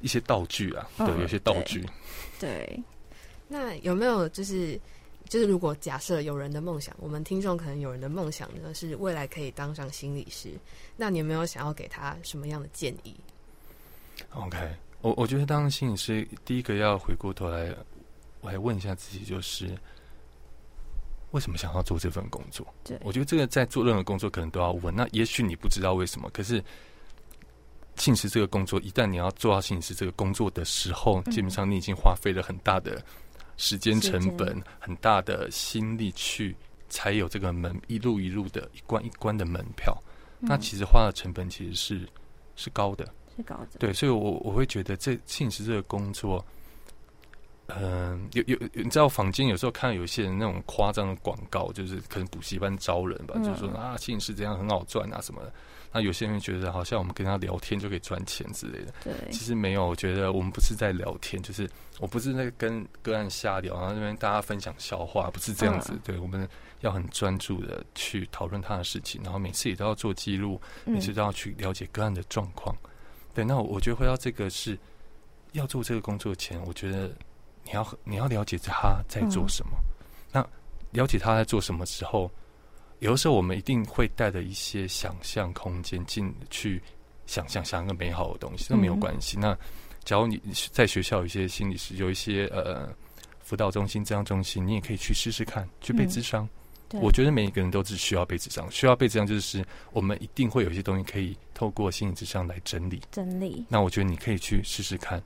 [0.00, 1.84] 一些道具啊，对，有些道具。
[2.40, 2.82] 对。
[3.48, 4.80] 那有没有就是
[5.32, 10.50] 就是，如果假设有人的梦想，我们听众可能有人的梦想呢是未来可以当上心理师，
[10.94, 13.16] 那你有没有想要给他什么样的建议
[14.34, 14.58] ？OK，
[15.00, 17.74] 我我觉得当心理师，第一个要回过头来，
[18.42, 19.74] 我还问一下自己，就是
[21.30, 22.66] 为什么想要做这份工作？
[22.84, 24.94] 对，我觉得这个在做任何工作可能都要问。
[24.94, 26.62] 那也许你不知道为什么，可是
[27.96, 33.02] 心理师这个工作，一旦你要做到心理师这个工作的时候，基本上你已经花费了很大的。
[33.62, 36.54] 时间成本很大的心力去
[36.88, 39.96] 才有这个门一路一路的一关一关的门票，
[40.40, 42.08] 那其实花的成本其实是
[42.56, 43.06] 是高的，
[43.36, 43.78] 是高的。
[43.78, 46.44] 对，所以我我会觉得这信实这个工作，
[47.68, 55.52] 嗯，有有你知道坊间有时候看到有些人那种夸张的广告，就是可能补习班招人吧，就是说啊信实这样很好赚啊什么的。
[55.92, 59.86] 那有些人觉得好像我们跟他聊天就可以赚钱之类的，对，其实没有。
[59.86, 61.68] 我觉得我们不是在聊天，就是
[62.00, 65.92] 我不是在跟个案瞎聊，然后那边大家分享笑话，不是这样子。
[66.02, 66.48] 对，我们
[66.80, 72.74] 要很专注的去讨论他的事情，然后每次也都要做记录，每次都要去了解个案的状况。
[73.34, 74.78] 对，那我觉得回到这个是
[75.52, 77.10] 要做这个工作前，我觉得
[77.64, 79.72] 你要你要了解他在做什么。
[80.32, 80.40] 那
[80.90, 82.30] 了解他在做什么之后。
[83.02, 86.80] 有的时候，我们一定会带着一些想象空间进去
[87.26, 89.36] 想象，想一个美好的东西，都没有关系。
[89.36, 89.58] 那
[90.04, 90.40] 假如你
[90.70, 92.88] 在学校有一些心理师，有一些呃
[93.40, 96.48] 辅导中心、这样中心，你也可以去试试看，去被智商。
[97.00, 103.02] 我觉得每一个人都是需要被智商，需要被智商，就是我们一定会有一些东西可以透过心理智商来整理。
[103.10, 103.66] 整理。
[103.68, 105.20] 那我觉得你可以去试试看，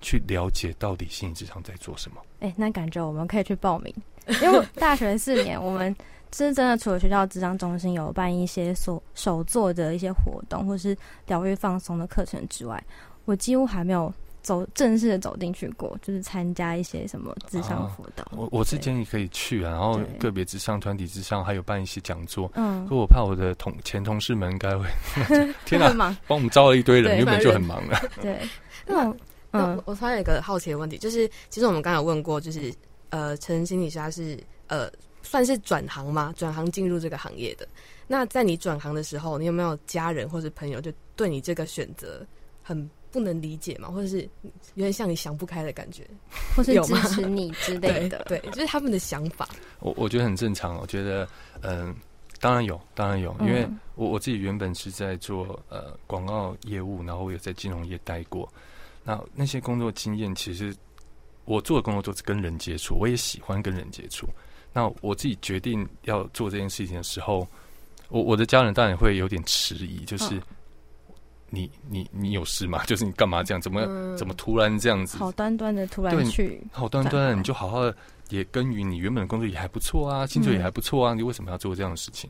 [0.00, 2.22] 去了解到底心理智商在做什么。
[2.38, 3.92] 哎，那感觉我们可以去报名，
[4.40, 5.92] 因为大学四年我们。
[6.44, 12.82] 是真的，除了学校智商中心有办一些手手做的一些活动，或是疗愈放松的课程之外，
[13.24, 14.12] 我几乎还没有
[14.42, 18.24] 走正式的走进去过，就是参加一些什么智商辅导。
[18.32, 22.50] 我我是建议可以去啊，然后个别智商、团体智商，还有办一些讲座。
[22.54, 24.86] 嗯，可我怕我的同前同事们应该会
[25.64, 27.98] 天哪，帮我们招了一堆人，原本就很忙了。
[28.20, 28.40] 对，
[28.86, 29.12] 那
[29.52, 32.72] 嗯，我突然有一个好奇的问题，就是其实我们刚才问过，就是
[33.08, 34.90] 呃，陈心理师他是呃。
[35.26, 36.32] 算是转行吗？
[36.36, 37.66] 转行进入这个行业的。
[38.06, 42.24] 那在你转行的时候，你有没有家人或是朋友就对你这个选择
[42.62, 43.88] 很不能理解嘛？
[43.90, 44.22] 或者是
[44.74, 46.06] 有点像你想不开的感觉，
[46.54, 48.24] 或是支持你之类的？
[48.28, 49.48] 对，就是他们的想法。
[49.80, 50.76] 我我觉得很正常。
[50.76, 51.28] 我觉得，
[51.62, 51.94] 嗯，
[52.40, 53.66] 当然有，当然有，因为
[53.96, 58.48] 我我自己原本是在做呃广告业务，然后我也在金融业待过。
[59.02, 60.74] 那那些工作经验，其实
[61.44, 64.28] 我做的工作都是跟人接触，我也喜欢跟人接触。
[64.76, 67.48] 那我自己决定要做这件事情的时候，
[68.10, 70.38] 我我的家人当然会有点迟疑，就是
[71.48, 72.84] 你你你有事吗？
[72.84, 73.60] 就是你干嘛这样？
[73.62, 75.16] 怎么怎么突然这样子？
[75.16, 77.96] 好端端的突然去，好端端的你就好好的
[78.28, 82.28] 也耕耘你原本的工作也还不错啊，薪水也还不错啊，你为什么要做这样的事情？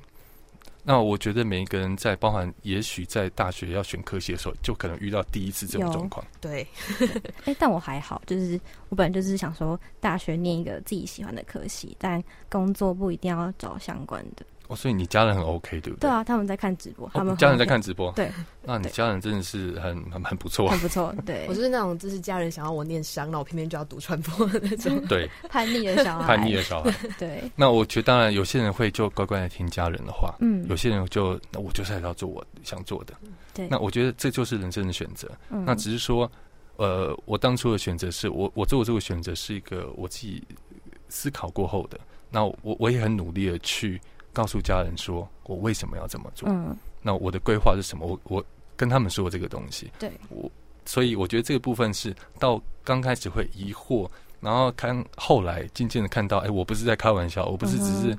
[0.88, 6.24] 那我觉得每一个人在包含，也许在大学要选科系的时候，就可能遇到第一次这种状况。
[6.40, 6.64] 对，
[7.44, 8.58] 哎，但我还好，就是
[8.88, 14.46] 我本来就是想说，大学念一个自己喜欢的科系，但工作不一定要找相关的。
[14.68, 16.08] 哦，所以你家人很 OK，对不对？
[16.08, 18.10] 对啊，他们在看直播，他们家人在看直播。
[18.12, 18.30] 对，
[18.62, 21.14] 那你家人真的是很很很不错，很不错。
[21.24, 25.00] 对， 我就是那种，就是家人想要我念商，那我偏偏就要读传播的那种。
[25.06, 26.92] 对， 叛逆的小孩，叛逆的小孩。
[27.18, 27.50] 对。
[27.54, 33.14] 那我觉得，当然有些人会就乖乖的听家人的话，嗯，有些人就那我就是要做我想做的。
[33.54, 33.68] 对。
[33.68, 35.30] 那我觉得这就是人生的选择。
[35.50, 35.64] 嗯。
[35.64, 36.30] 那只是说，
[36.76, 40.42] 呃，我当初的选择是我我做这个选择是一个我自己
[41.08, 41.98] 思考过后的。
[42.28, 44.00] 那我我也很努力的去。
[44.36, 46.46] 告诉家人说，我为什么要这么做？
[46.50, 48.06] 嗯，那我的规划是什么？
[48.06, 48.44] 我我
[48.76, 49.90] 跟他们说这个东西。
[49.98, 50.50] 对，我
[50.84, 54.06] 所以我觉得这个部分是到刚开始会疑惑，
[54.38, 58.18] 然后看后来渐渐的看到，哎，我不是在开玩笑，我不是只是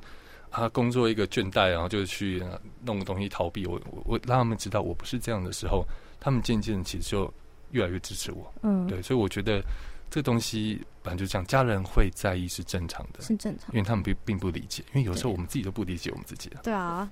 [0.49, 2.43] 啊工作一个倦怠，然后就去
[2.83, 3.67] 弄个东西逃避。
[3.67, 5.85] 我我我让他们知道我不是这样的时候，
[6.19, 7.31] 他们渐渐其实就
[7.69, 8.51] 越来越支持我。
[8.63, 9.61] 嗯，对，所以我觉得。
[10.09, 16.57] 这东西本来就这样，家人会在意是正常的，是正常，因为他们并并不理解，因为有时候我们自己都不理解我们自己的。
[16.63, 17.09] 对啊，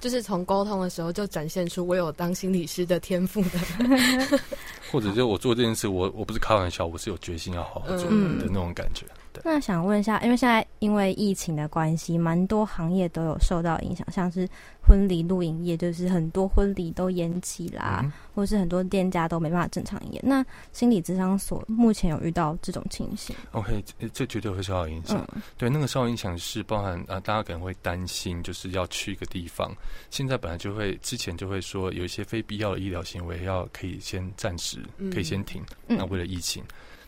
[0.00, 3.58] 就是从沟通的时候就展现出我有当心理师的天赋的，
[4.92, 9.06] 或者就我做这件事，我我不是开玩笑，我是有决心要好好做的那种感觉。
[9.32, 14.48] 对，那想问一下，因为现在因为疫情的关系，蛮多行业都有受到影响，像是
[14.86, 20.20] 婚礼录影业，就是很多婚礼都延期啦，或是很多店家都没办法正常营业。
[20.22, 23.82] 那心理咨商所目前有遇到这种情形？OK，
[24.12, 25.26] 这绝对会受到影响。
[25.58, 29.74] 对，那个受到影响是包含啊，大家可能会担心，就是要去一个地方，
[30.10, 34.78] 现在本来就会之前就会说有一些非必要的医疗行为要可以先暂时
[35.12, 36.62] 可以先停，那为了疫情。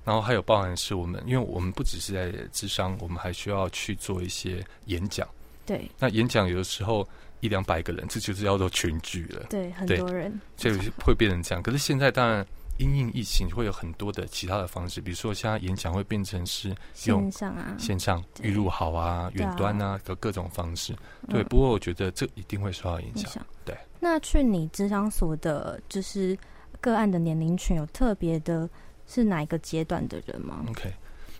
[0.05, 5.29] 然后还有包含是我们，因为我们不只是在智商，我们还需要去做一些演讲。
[5.67, 7.07] 对，那演讲有的时候
[7.41, 9.47] 一两百个人，这就是叫做群聚了。
[9.51, 11.63] 对，很多人，所以会变成这样。
[11.63, 12.47] 可是现在当然
[12.79, 16.69] 因应疫情，会有很多的其他的方式，比如说现在演讲会变成是
[17.07, 20.97] 用线上啊，线上预录好啊，远端啊，各各种方式。
[21.29, 23.45] 对，不过我觉得这一定会受到影响。
[23.65, 26.37] 对，那去你智商所的，就是
[26.81, 28.69] 个案的年龄群有特别的。
[29.11, 30.93] 是哪一个阶段的人吗？OK，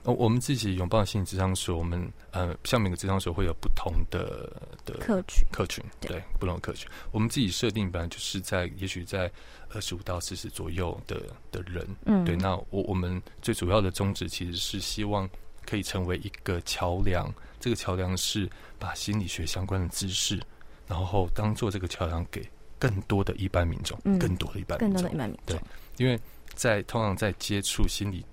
[0.05, 4.51] 哦，我们自己拥抱性智商所，我们呃，像每个智商所会有不同的
[4.85, 6.89] 的客群，客群对不同的客群。
[7.11, 9.31] 我们自己设定本来就是在，也许在
[9.71, 11.21] 二十五到四十左右的
[11.51, 12.37] 的人，嗯，对。
[12.37, 15.29] 那我我们最主要的宗旨其实是希望
[15.67, 20.41] 可以成为一个桥梁，这个桥梁是把心理学相关的知识，
[20.87, 25.61] 然后当做这个桥梁给更多的一般民众，更多的一般更多的一般民众，对，
[25.97, 26.19] 因为。
[26.55, 28.25] 在通常在接触心理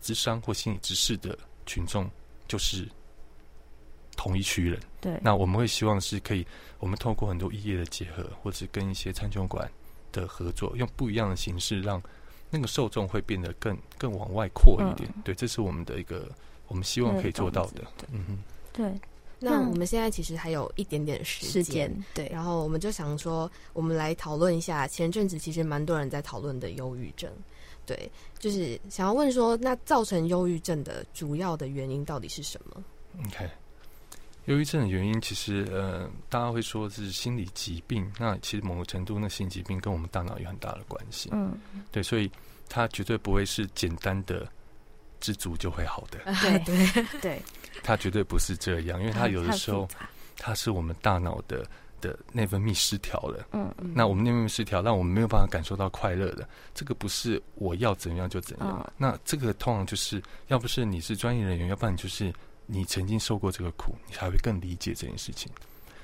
[0.00, 1.36] 智商或心理知识的
[1.66, 2.08] 群众，
[2.46, 2.88] 就是
[4.16, 4.80] 同一区人。
[5.00, 6.46] 对，那我们会希望是可以，
[6.78, 9.70] 我们透过很多异业的结合，或者跟一些餐酒馆
[10.12, 12.02] 的合作，用不一样的形式，让
[12.50, 15.12] 那个受众会变得更更往外扩一点。
[15.24, 16.28] 对，这是我们的一个
[16.66, 17.82] 我们希望可以做到的。
[18.10, 18.38] 嗯哼，
[18.72, 18.92] 对。
[19.40, 27.30] 那我们现在其实还有一点点时间，对，然后我们就想说，我们来讨论一下前阵子其实蛮多人在讨论的忧郁症，
[27.88, 32.84] 对，就是想要问说，那造成忧郁症的主要的原因到底是什么
[33.26, 33.48] ？OK，
[34.44, 41.58] 忧郁症的原因其实呃，大家会说是心理疾病，那其实某个程度，那心理疾病跟我们大脑有很大的关系，嗯，
[41.90, 42.30] 对，所以
[42.68, 44.46] 它绝对不会是简单的。
[45.20, 47.42] 知足就会好的，对对 对，
[47.82, 49.88] 它绝对不是这样，因为它有的时候，
[50.36, 51.68] 它是我们大脑的
[52.00, 53.46] 的内分泌失调了。
[53.52, 56.48] 嗯嗯，那我们内分泌失调，让我们没有办法感受到快乐的。
[56.74, 58.92] 这个不是我要怎样就怎样。
[58.96, 62.32] 那这个通常就是要不是你是专业人员，要不然就是
[62.66, 65.50] 你曾经受过这个苦，你才会更理解这件事情。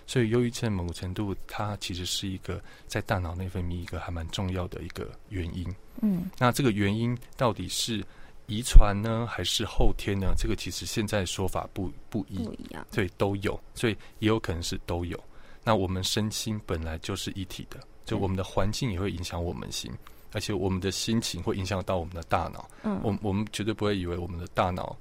[0.06, 5.66] 所以，忧郁症某个程度，它其实是一个在大脑内分泌一个还蛮重要的一个原因。
[6.02, 8.04] 嗯，那这个原因到底是？
[8.46, 10.34] 遗传呢，还是后天呢？
[10.36, 15.18] 这个其实现在说法不不一，不一样，对，都有，所以也有可能是都有。
[15.64, 19.90] 那我们身心本来就是一体的，就我们的环境也会影响我们心，
[20.32, 22.68] 而且我们的心情会影响到我们的大脑。
[22.82, 24.96] 嗯，我我们绝对不会以为我们的大脑，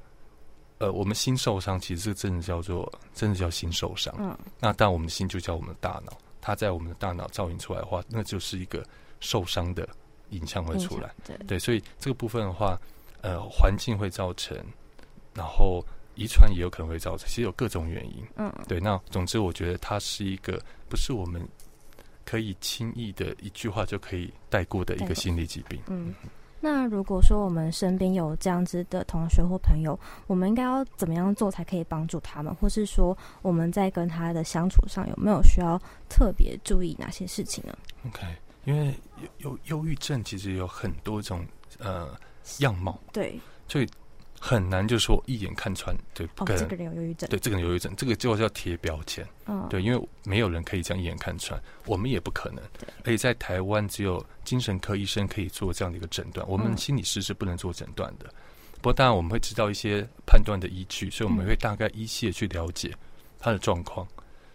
[0.78, 4.14] 呃，我们心受伤，其实这真的叫做真的叫心受伤。
[4.18, 8.84] 嗯，那但我们的心就叫我们的大脑，它在我们的大脑造影出来的话，那就是一个
[9.20, 9.88] 受伤的
[10.30, 11.14] 影像会出来。
[11.26, 12.80] 对对，所以这个部分的话。
[13.26, 14.54] 呃，环境会造成，
[15.34, 15.82] 然后
[16.16, 18.24] 遗传也有可能会造成，其实有各种原因。
[18.36, 18.80] 嗯，对。
[18.80, 21.42] 那总之，我觉得它是一个不是我们
[22.26, 25.82] 可以轻易的一句话就可以带过的一个心理疾病。
[25.88, 26.14] 嗯，
[26.60, 32.54] 那如果说我们身边有这样子的同学或朋友，我们应该要怎么样做才可以帮助他们？
[32.56, 38.22] 或是说我们在跟他的相处上有没有需要特别注意哪些事情呢？OK，
[38.66, 38.94] 因为
[39.40, 41.46] 忧忧郁症其实有很多种
[41.80, 42.10] 呃。
[42.60, 43.40] 样貌对，
[43.70, 43.88] 所以
[44.46, 52.62] 很难就说一眼看穿，对，哦，这个人有忧郁症，对，这个人有忧郁症，这个就叫贴标签，嗯，对，因为没有人可以这样一眼看穿，我们也不可能，
[53.06, 58.26] 而且在台湾只有精神科医生可以做这样的一个诊断，我们心理师是不能做诊断的。
[58.82, 62.94] 不过当然我们会知道一些判断的依据，所以我们会大概依稀的去了解
[63.40, 64.06] 他的状况，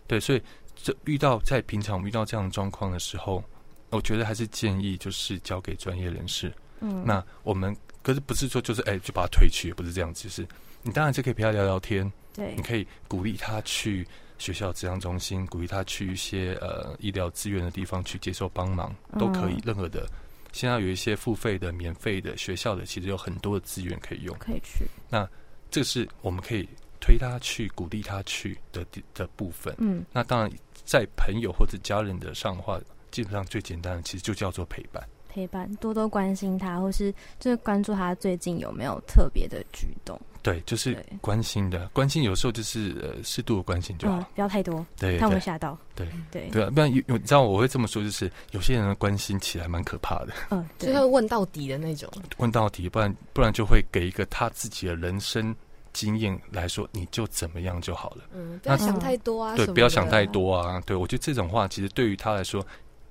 [0.06, 0.42] 对，所以
[0.76, 3.42] 这遇到在平常我们遇到这样的状况的时候，
[3.88, 6.52] 我觉得还是建议就是交给专业人士。
[6.80, 10.46] 嗯，那我们可是不是说就是哎就把他推去，不是这样子，是
[10.82, 14.06] 你当然就可以陪他聊聊天，对，你可以鼓励他去
[14.38, 19.60] 学校治疗中心，鼓励他去一些呃医疗资源的地方去接受帮忙，都可以。
[19.64, 20.08] 任何的
[20.52, 24.86] 现在有一些付费的、免费的学校的，其实有很多的资源可以用，可以去。
[25.10, 25.28] 那
[25.70, 26.66] 这是我们可以
[27.00, 29.74] 推他去、鼓励他去的的部分。
[29.78, 30.50] 嗯，那当然
[30.84, 32.80] 在朋友或者家人的上的话，
[33.10, 35.06] 基本上最简单的其实就叫做陪伴。
[35.28, 40.18] 陪伴，多多关心他，或是就是关注他最近有没有特别的举动。
[40.40, 45.76] 对，就是关心的，关心有时候就是呃适度的关心就好，不要太多，对，他会吓到。
[45.94, 52.08] 对对对啊，不然有你知道我会这么说，就是有些人的关心起来蛮可怕的，嗯，就会问到底的那种，
[52.38, 55.54] 问到底，不然不然就会给一个他自己的人生
[55.92, 58.22] 经验来说，你就怎么样就好了。
[58.32, 59.56] 嗯，不要想太多啊。
[59.56, 60.80] 对，不要想太多啊。
[60.86, 62.64] 对，我觉得这种话其实对于他来说，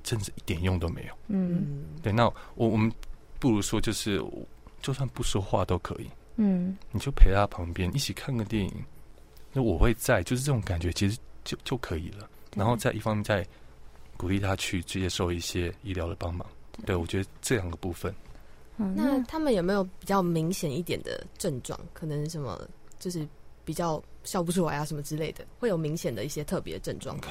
[0.07, 1.13] 真是一点用都没有。
[1.27, 2.13] 嗯，对。
[2.13, 2.23] 那
[2.55, 2.89] 我我们
[3.39, 4.23] 不如说，就是
[4.81, 6.09] 就算不说话都可以。
[6.37, 8.73] 嗯，你就陪他旁边一起看个电影，
[9.51, 12.29] 那我会在，就是这种感觉，其实就就可以了。
[12.55, 13.45] 然后在一方面再
[14.15, 16.47] 鼓励他去接受一些医疗的帮忙。
[16.85, 18.13] 对，我觉得这两个部分。
[18.77, 21.77] 那他们有没有比较明显一点的症状？
[21.93, 22.65] 可能什么
[22.97, 23.27] 就是
[23.65, 27.17] 比较笑不出来啊，什么之类的，会有明显的一些特别症状。
[27.17, 27.29] OK，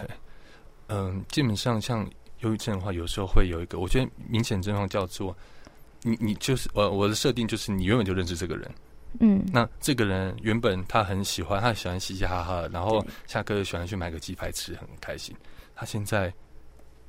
[0.89, 2.05] 嗯，基本上像
[2.41, 5.37] 忧郁症的话，有时候会有一个，我觉得明显症状叫做
[6.03, 8.70] 你你就是我我的设定就是你原本就认识这个人，
[9.20, 15.34] 嗯，那这个人原本他很喜欢，他喜欢嘻嘻哈哈，然后下课喜欢去买个鸡排吃，很开心。
[15.74, 16.32] 他现在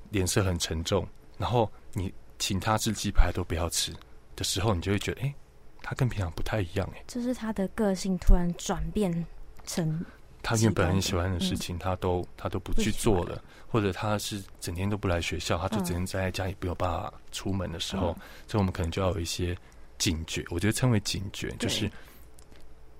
[0.09, 1.07] 脸色很沉重，
[1.37, 3.93] 然后你请他吃鸡排都不要吃。
[4.35, 5.33] 的时候，你就会觉得，哎，
[5.81, 9.25] 他跟平常不太一样，哎，就是他的个性突然转变
[9.65, 10.05] 成
[10.47, 18.17] 他原本很喜欢的事情，他都他都不去做了，或者他是整天都不来学校，他就只能待在家里，没有办法出门的时候，
[18.47, 19.53] 所以我们可能就要有一些
[19.97, 21.91] 警觉，我觉得称为警觉，就是，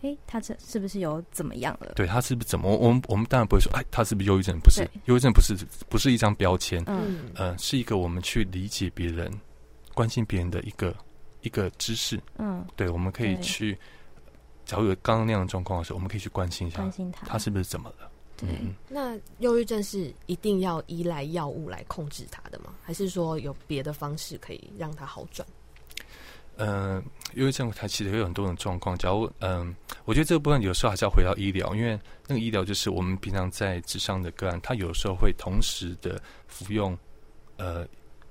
[0.02, 1.93] 哎，他这是不是有怎么样了？
[1.95, 2.70] 对他是不是怎么？
[2.76, 4.60] 我们我们当然不会说，哎，他是不是忧郁症？
[4.60, 5.56] 不是，忧郁症不是
[5.88, 9.32] 不是一张标签，嗯嗯，是一个我们去理解别人、
[9.93, 10.93] 关心别人的一个。
[11.41, 13.78] 一个知识，嗯，对，我们可以去，
[14.68, 18.11] 假如有刚刚那样的状况的时候，我们可以去关心一下，关心他，他是不是怎么了？
[18.36, 18.47] 对，
[18.88, 22.76] 那忧郁症是一定要依赖药物来控制他的吗？
[22.84, 25.47] 还是说有别的方式可以让他好转？
[26.57, 27.01] 嗯，
[27.34, 28.97] 忧郁症它其实有很多种状况。
[28.97, 36.97] 假如嗯，我觉得这个部分有时候还是要回到医疗，因为那个医疗就是我们平常在智商的个案，他有时候会同时的服用
[37.55, 37.88] 呃。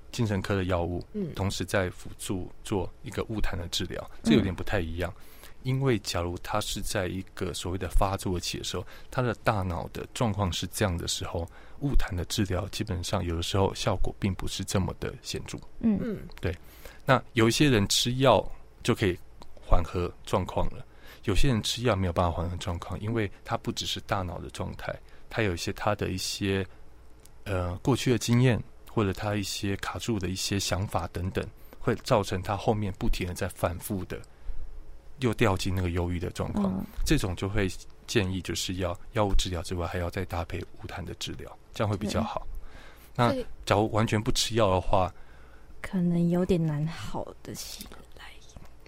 [0.09, 5.13] 精神科的药物，嗯，同时在辅助做一个物谈的治疗，这有点不太一样。
[5.63, 11.47] 因为假如他是在一个所谓的发作期的时候，他的大脑的状况是这样的时候，
[11.81, 15.57] 物谈的治疗基本上有的时候效果并不是这么的显著。
[15.79, 16.55] 嗯嗯，对。
[17.05, 18.43] 那有一些人吃药
[18.83, 19.17] 就可以
[19.65, 20.85] 缓和状况了，
[21.25, 24.93] 有些人吃药没有办法缓和状况，因为他不只是大脑的状态，
[25.29, 26.65] 他有一些他的一些
[27.43, 28.61] 呃过去的经验。
[28.89, 31.47] 或者他一些卡住的一些想法等等，
[31.77, 34.19] 会造成他后面不停的在反复的
[35.19, 36.85] 又掉进那个忧郁的状况。
[37.05, 37.69] 这种就会
[38.05, 42.45] 建议就是要药物治疗之外，还要再搭配无痰的治疗，这样会比较好。
[43.15, 43.33] 那
[43.65, 45.13] 假如完全不吃药的话，
[45.81, 47.87] 可能有点难好的起
[48.17, 48.25] 来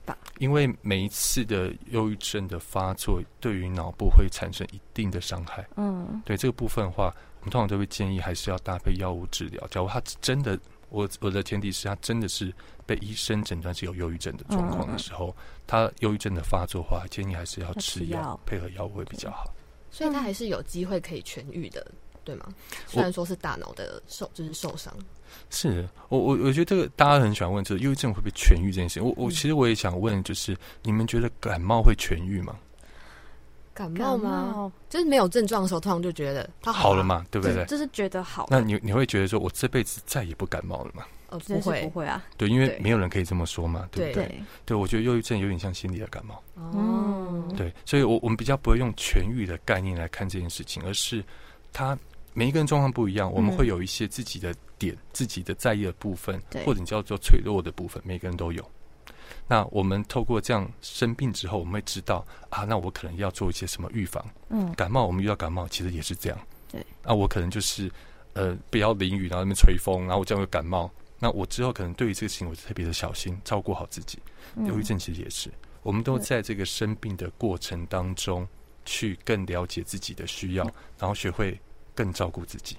[0.06, 0.18] 吧。
[0.38, 5.68] 因为每一次的忧郁症的发作，对于脑部会产生一定的伤害。
[5.76, 7.14] 嗯，对这个部分的话。
[7.42, 9.66] 我们通常都会建议还是要搭配药物治疗。
[9.68, 10.60] 假如他真的，
[10.90, 12.54] 我我的前提是他真的是
[12.90, 15.36] 被医生诊断是有忧郁症的状况的时候，
[15.68, 19.54] 他忧郁症的发作话，建议还是要吃药，配合药物会比较好。
[19.92, 21.86] 所以他还是有机会可以痊愈的，
[22.24, 22.48] 对吗？
[22.88, 24.92] 虽然说是大脑的受就是受伤。
[25.52, 29.04] 是我我我觉得这个大家很喜欢问，这个忧郁症会不会痊愈这件事情。
[29.04, 32.58] 我我其实我也想问，就是你们觉得感冒会痊愈吗？
[33.72, 34.72] 感冒吗？
[34.90, 37.64] 就是没有症状的时候，通常就觉得他好了嘛，对不对？
[37.66, 38.48] 就是觉得好。
[38.50, 41.04] 那你你会觉得说，我这辈子再也不感冒了吗？
[41.30, 42.24] 哦，不会不会啊。
[42.38, 44.42] 对，因为没有人可以这么说嘛，对不对？
[44.66, 46.42] 对，我觉得忧郁症有点像心理的感冒。
[46.56, 51.24] 哦，对，所以我我们比较不会用痊愈的概念来看这件事情，而是
[51.72, 51.98] 他
[52.34, 58.64] 每一个人状况不一样，我们会有一些自己的点、自己的在意的部分，或者你叫做脆弱的部分，每个人都有。
[59.48, 64.24] 那我们透过这样生病之后，我们会知道啊，那我可能要做一些什么预防。
[64.50, 66.40] 嗯，感冒我们遇到感冒其实也是这样。
[66.72, 67.92] 对，那我可能就是
[68.34, 70.90] 呃不要淋雨，然后那边吹风，然后我这样会感冒。
[71.20, 74.18] 那我之后可能对于这个事情我特别的小心，照顾好自己。
[74.66, 75.52] 忧郁症其实也是，
[75.84, 78.48] 我们都在这个生病的过程当中，
[78.86, 80.64] 去更了解自己的需要，
[80.98, 81.60] 然后学会
[81.94, 82.78] 更照顾自己。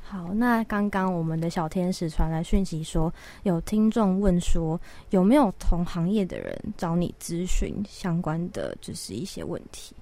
[0.00, 3.12] 好，那刚刚我们的小天使传来讯息说，
[3.44, 4.80] 有听众问说，
[5.10, 9.94] 有没有同行业的人找你咨询相关的，就是一些问题，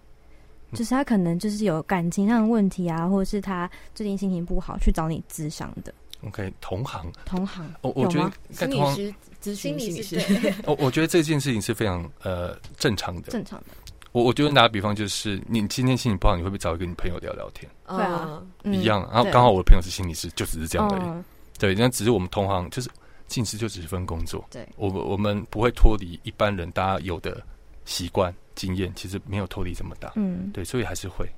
[0.73, 5.93] 就是他可能就是有感情上的问题啊，或者是他最近心情不好去找你咨商的。
[6.27, 10.21] OK，同行，同行，我我觉得心理师咨询心理师，
[10.67, 13.67] 我 我觉得这件事情是非常呃正常的，正常的。
[14.13, 17.71] 我我觉得打个比方，就是你今天心情不好，你会不会找一个你朋友聊聊天？
[17.85, 19.07] 会啊，一样。
[19.13, 21.23] 然后刚好我的朋友是心理师，就只是这样而已。
[21.59, 22.91] 对，那只是我们同行，就是
[23.29, 24.45] 心理师就只是份工作。
[24.51, 27.41] 对，我我们不会脱离一般人大家有的
[27.85, 30.13] 习惯经验，其实没有脱离这么大。
[30.17, 31.29] 嗯，对，所以还是会。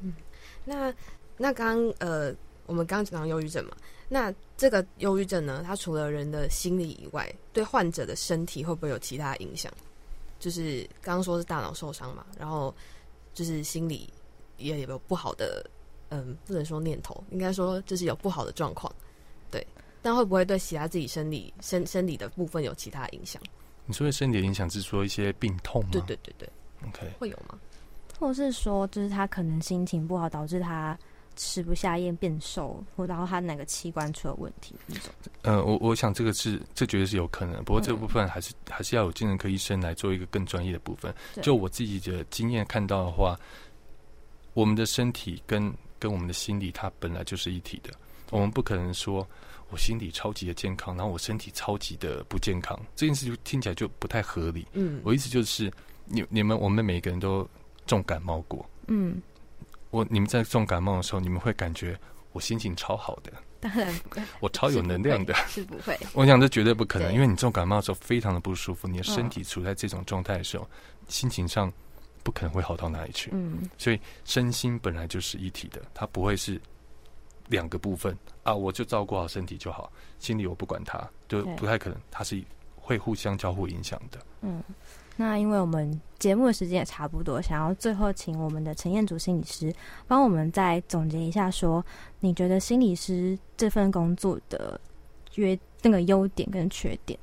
[0.00, 0.12] 嗯，
[0.64, 0.92] 那
[1.38, 2.32] 那刚呃，
[2.66, 3.76] 我们刚刚讲到忧郁症嘛，
[4.08, 9.72] 那这个忧郁症呢，它除了人的心理以外，对患者的身体会不会有其他影响？
[10.38, 12.74] 就是刚刚说是大脑受伤嘛，然后
[13.32, 14.12] 就是心理
[14.58, 15.64] 也有不好的，
[16.10, 18.92] 嗯，不能说念头，应该说就是有不好的状况，
[19.50, 19.66] 对。
[20.02, 23.42] 但会不会对其他自己生理生生理的部分有其他影响？
[23.86, 25.88] 你说的身体影响是说一些病痛吗？
[25.90, 26.48] 对对对对
[26.86, 27.58] ，OK，会有吗？
[28.18, 30.96] 或是说，就是他可能心情不好，导致他
[31.36, 35.12] 吃不下咽变瘦，或然后他哪个器官出了问题那种？
[35.42, 41.14] 呃，我我想这个是这绝对是有可能，不过这部分还是还是要有精神科医生来做一个更专业的部分。
[41.42, 43.38] 就我自己的经验看到的话，
[44.54, 47.90] 我们的身体跟跟我们的心理，它本来就是一体的，
[48.30, 49.26] 我们不可能说。
[49.68, 54.64] 我心理超级的健康，然后我身体超级的不健康，这件事就听起来就不太合理。
[54.74, 55.68] 嗯，我意思就是，
[56.04, 57.44] 你你们我们每个人都
[57.84, 58.64] 重感冒过。
[58.86, 59.20] 嗯，
[59.96, 61.98] 我你们在重感冒的时候，你们会感觉
[62.32, 63.94] 我心情超好的，当然，
[64.40, 65.98] 我超有能量的，是不会。
[66.12, 70.68] 我想这绝对不可能，因为你重感冒的时候非常的不舒服，你的身体处在这种状态的时候，
[71.08, 71.72] 心情上
[72.22, 73.30] 不可能会好到哪里去。
[73.32, 76.60] 嗯，所以身心本来就是一体的，它不会是。
[77.48, 79.88] 两个部分啊，我就照顾好身体就好，
[80.18, 82.42] 心理我不管它，就不太可能，它是
[82.74, 84.18] 会互相交互影响的。
[84.40, 84.60] 嗯，
[85.16, 89.74] 那因为我们节目的时间也差不多，想要最后请我们的陈彦祖心理师
[90.06, 91.84] 帮我们再总结一下，说
[92.20, 94.80] 你觉得心理师这份工作的
[95.36, 97.18] 约那个优点跟缺点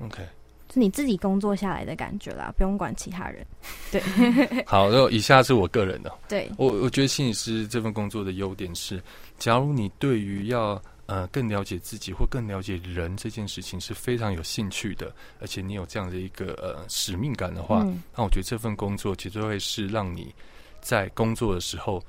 [0.00, 0.26] ？OK。
[0.74, 3.46] 你自己工作下来的感觉啦，不用管其他人。
[3.90, 4.02] 对，
[4.66, 6.12] 好，然后以下是我个人的。
[6.28, 9.02] 对，我我觉得心理师这份工作的优点是，
[9.38, 17.82] 假如你对于要呃更了解自己或更了解人这件事情是非常有兴趣的，而且你有这样的一个呃使命感的话，
[18.14, 20.34] 那我觉得这份工作其实会是让你
[20.80, 22.02] 在工作的时候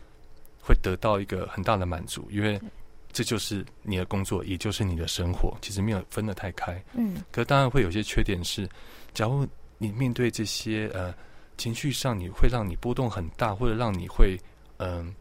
[0.61, 2.59] 会得到一个很大的满足，因为。
[3.13, 6.79] 这就是你的工作，也就是你的生活，其实没有分得太开。
[6.93, 8.69] 嗯，可当然会有些缺点是，
[9.11, 9.47] 假如
[9.79, 11.11] 你面对这些呃
[11.57, 14.37] 情绪上，你会让你波动很大，或者让你会
[14.77, 15.11] 嗯，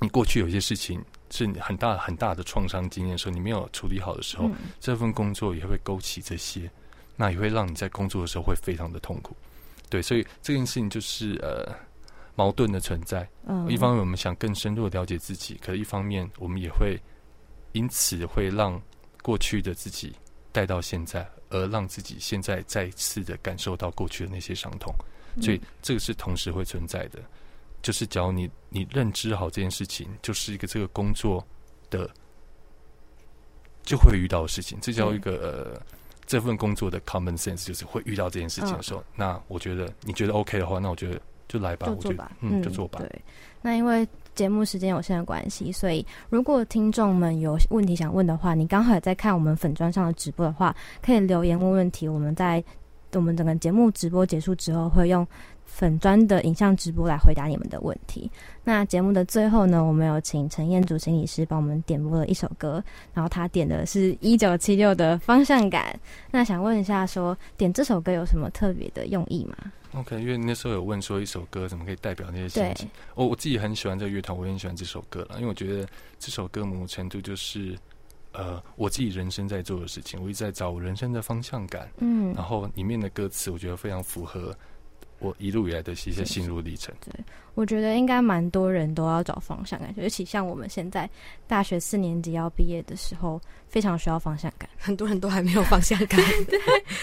[0.00, 6.70] 你过去有些事情是很大很大的创伤经验的时候，你没有处理好的时候，这份工作也会勾起这些，
[7.16, 9.36] 那也会让你在工作的时候会非常的痛苦。
[9.88, 11.72] 对，所以这件事情就是呃。
[12.36, 16.98] 矛盾的存在，嗯，一方面我们想更深入的了解自己，可是一方面我们也会
[17.72, 18.80] 因此会让
[19.20, 20.14] 过去的自己
[20.50, 24.94] 带到现在，而让自己现在再次的感受到过去的那些伤痛，
[25.42, 27.18] 所以这个是同时会存在的。
[27.82, 31.44] 就是只要你你认知好这件事情，就是一个这个工作
[31.88, 32.08] 的
[33.82, 35.82] 就会遇到的事情，这叫一个呃
[36.26, 41.20] 这份工作的 common sense，就是会遇到这件事情的时候，那我觉得你觉得 OK 的话，那我觉得。
[41.50, 43.00] 就来吧，就做吧，嗯，就做吧。
[43.00, 43.22] 对，
[43.60, 44.06] 那因为
[44.36, 50.72] 节目时间有限的关系，所以如果听众们有问题想问的话，你刚好也在看我们粉砖上的直播的话，
[51.02, 52.06] 可以留言问问题。
[52.06, 52.62] 我们在
[53.14, 55.26] 我们整个节目直播结束之后，会用
[55.72, 58.30] 粉砖的影像直播来回答你们的问题。
[58.64, 62.82] 那节目的最后呢，我们有请陈彦祖心理师帮我们点播了一首歌，
[63.14, 65.98] 然后他点的是一九七六的方向感。
[66.30, 69.56] 那想问一下，说点这首歌有什么特别的用意吗
[69.94, 72.88] ？OK，因为那时候有问说一首歌怎么可以代表那些心情。
[73.14, 75.36] 我我自己很喜欢这个乐团，我也很喜欢这首歌了。
[75.36, 77.74] 因为我觉得这首歌某种程度就是
[78.32, 81.88] 呃我自己人生在做的事情，我一直在找我人生的方向感。
[81.98, 84.54] 嗯，然后里面的歌词我觉得非常符合。
[85.20, 86.94] 我一路以来的一些心路历程。
[87.04, 87.12] 对，
[87.54, 91.08] 我觉得应该蛮多人都要找方向感，尤其像我们现在
[91.46, 94.68] 大学四年级要毕业的时候，非常需要方向感。
[94.78, 96.18] 很多人都还没有方向感，
[96.48, 96.58] 对，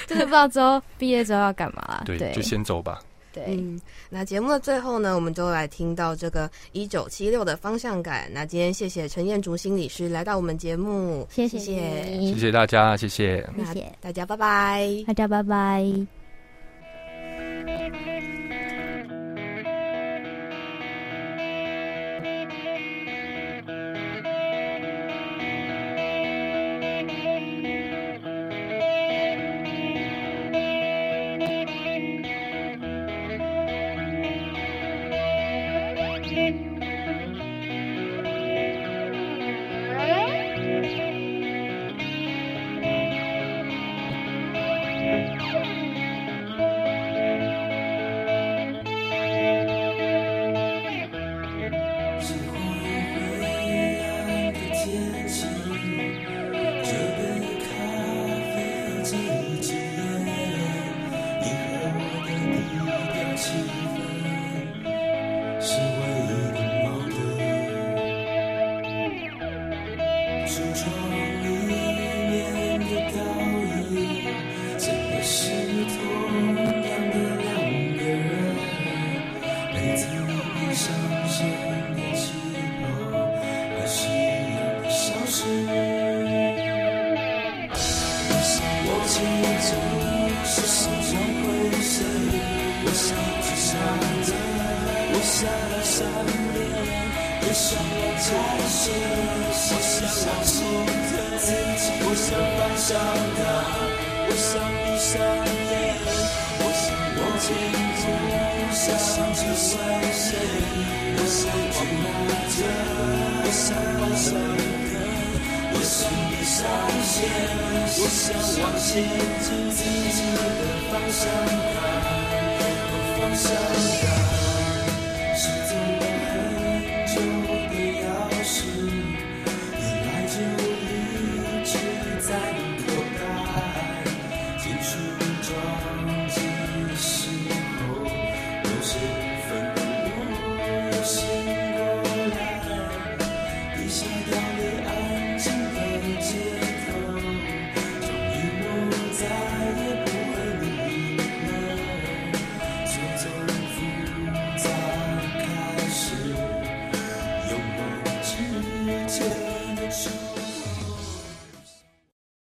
[0.07, 2.03] 就是不知道之后毕业之后要干嘛。
[2.05, 2.99] 对，就先走吧。
[3.33, 8.27] 对，嗯，那节目的最后呢，我们就来听到这个一九七六的方向感。
[8.33, 15.85] 那今天谢谢陈彦竹心理师来到我们节目，谢谢，谢谢大家，谢谢，谢谢大家，拜拜，大家拜拜。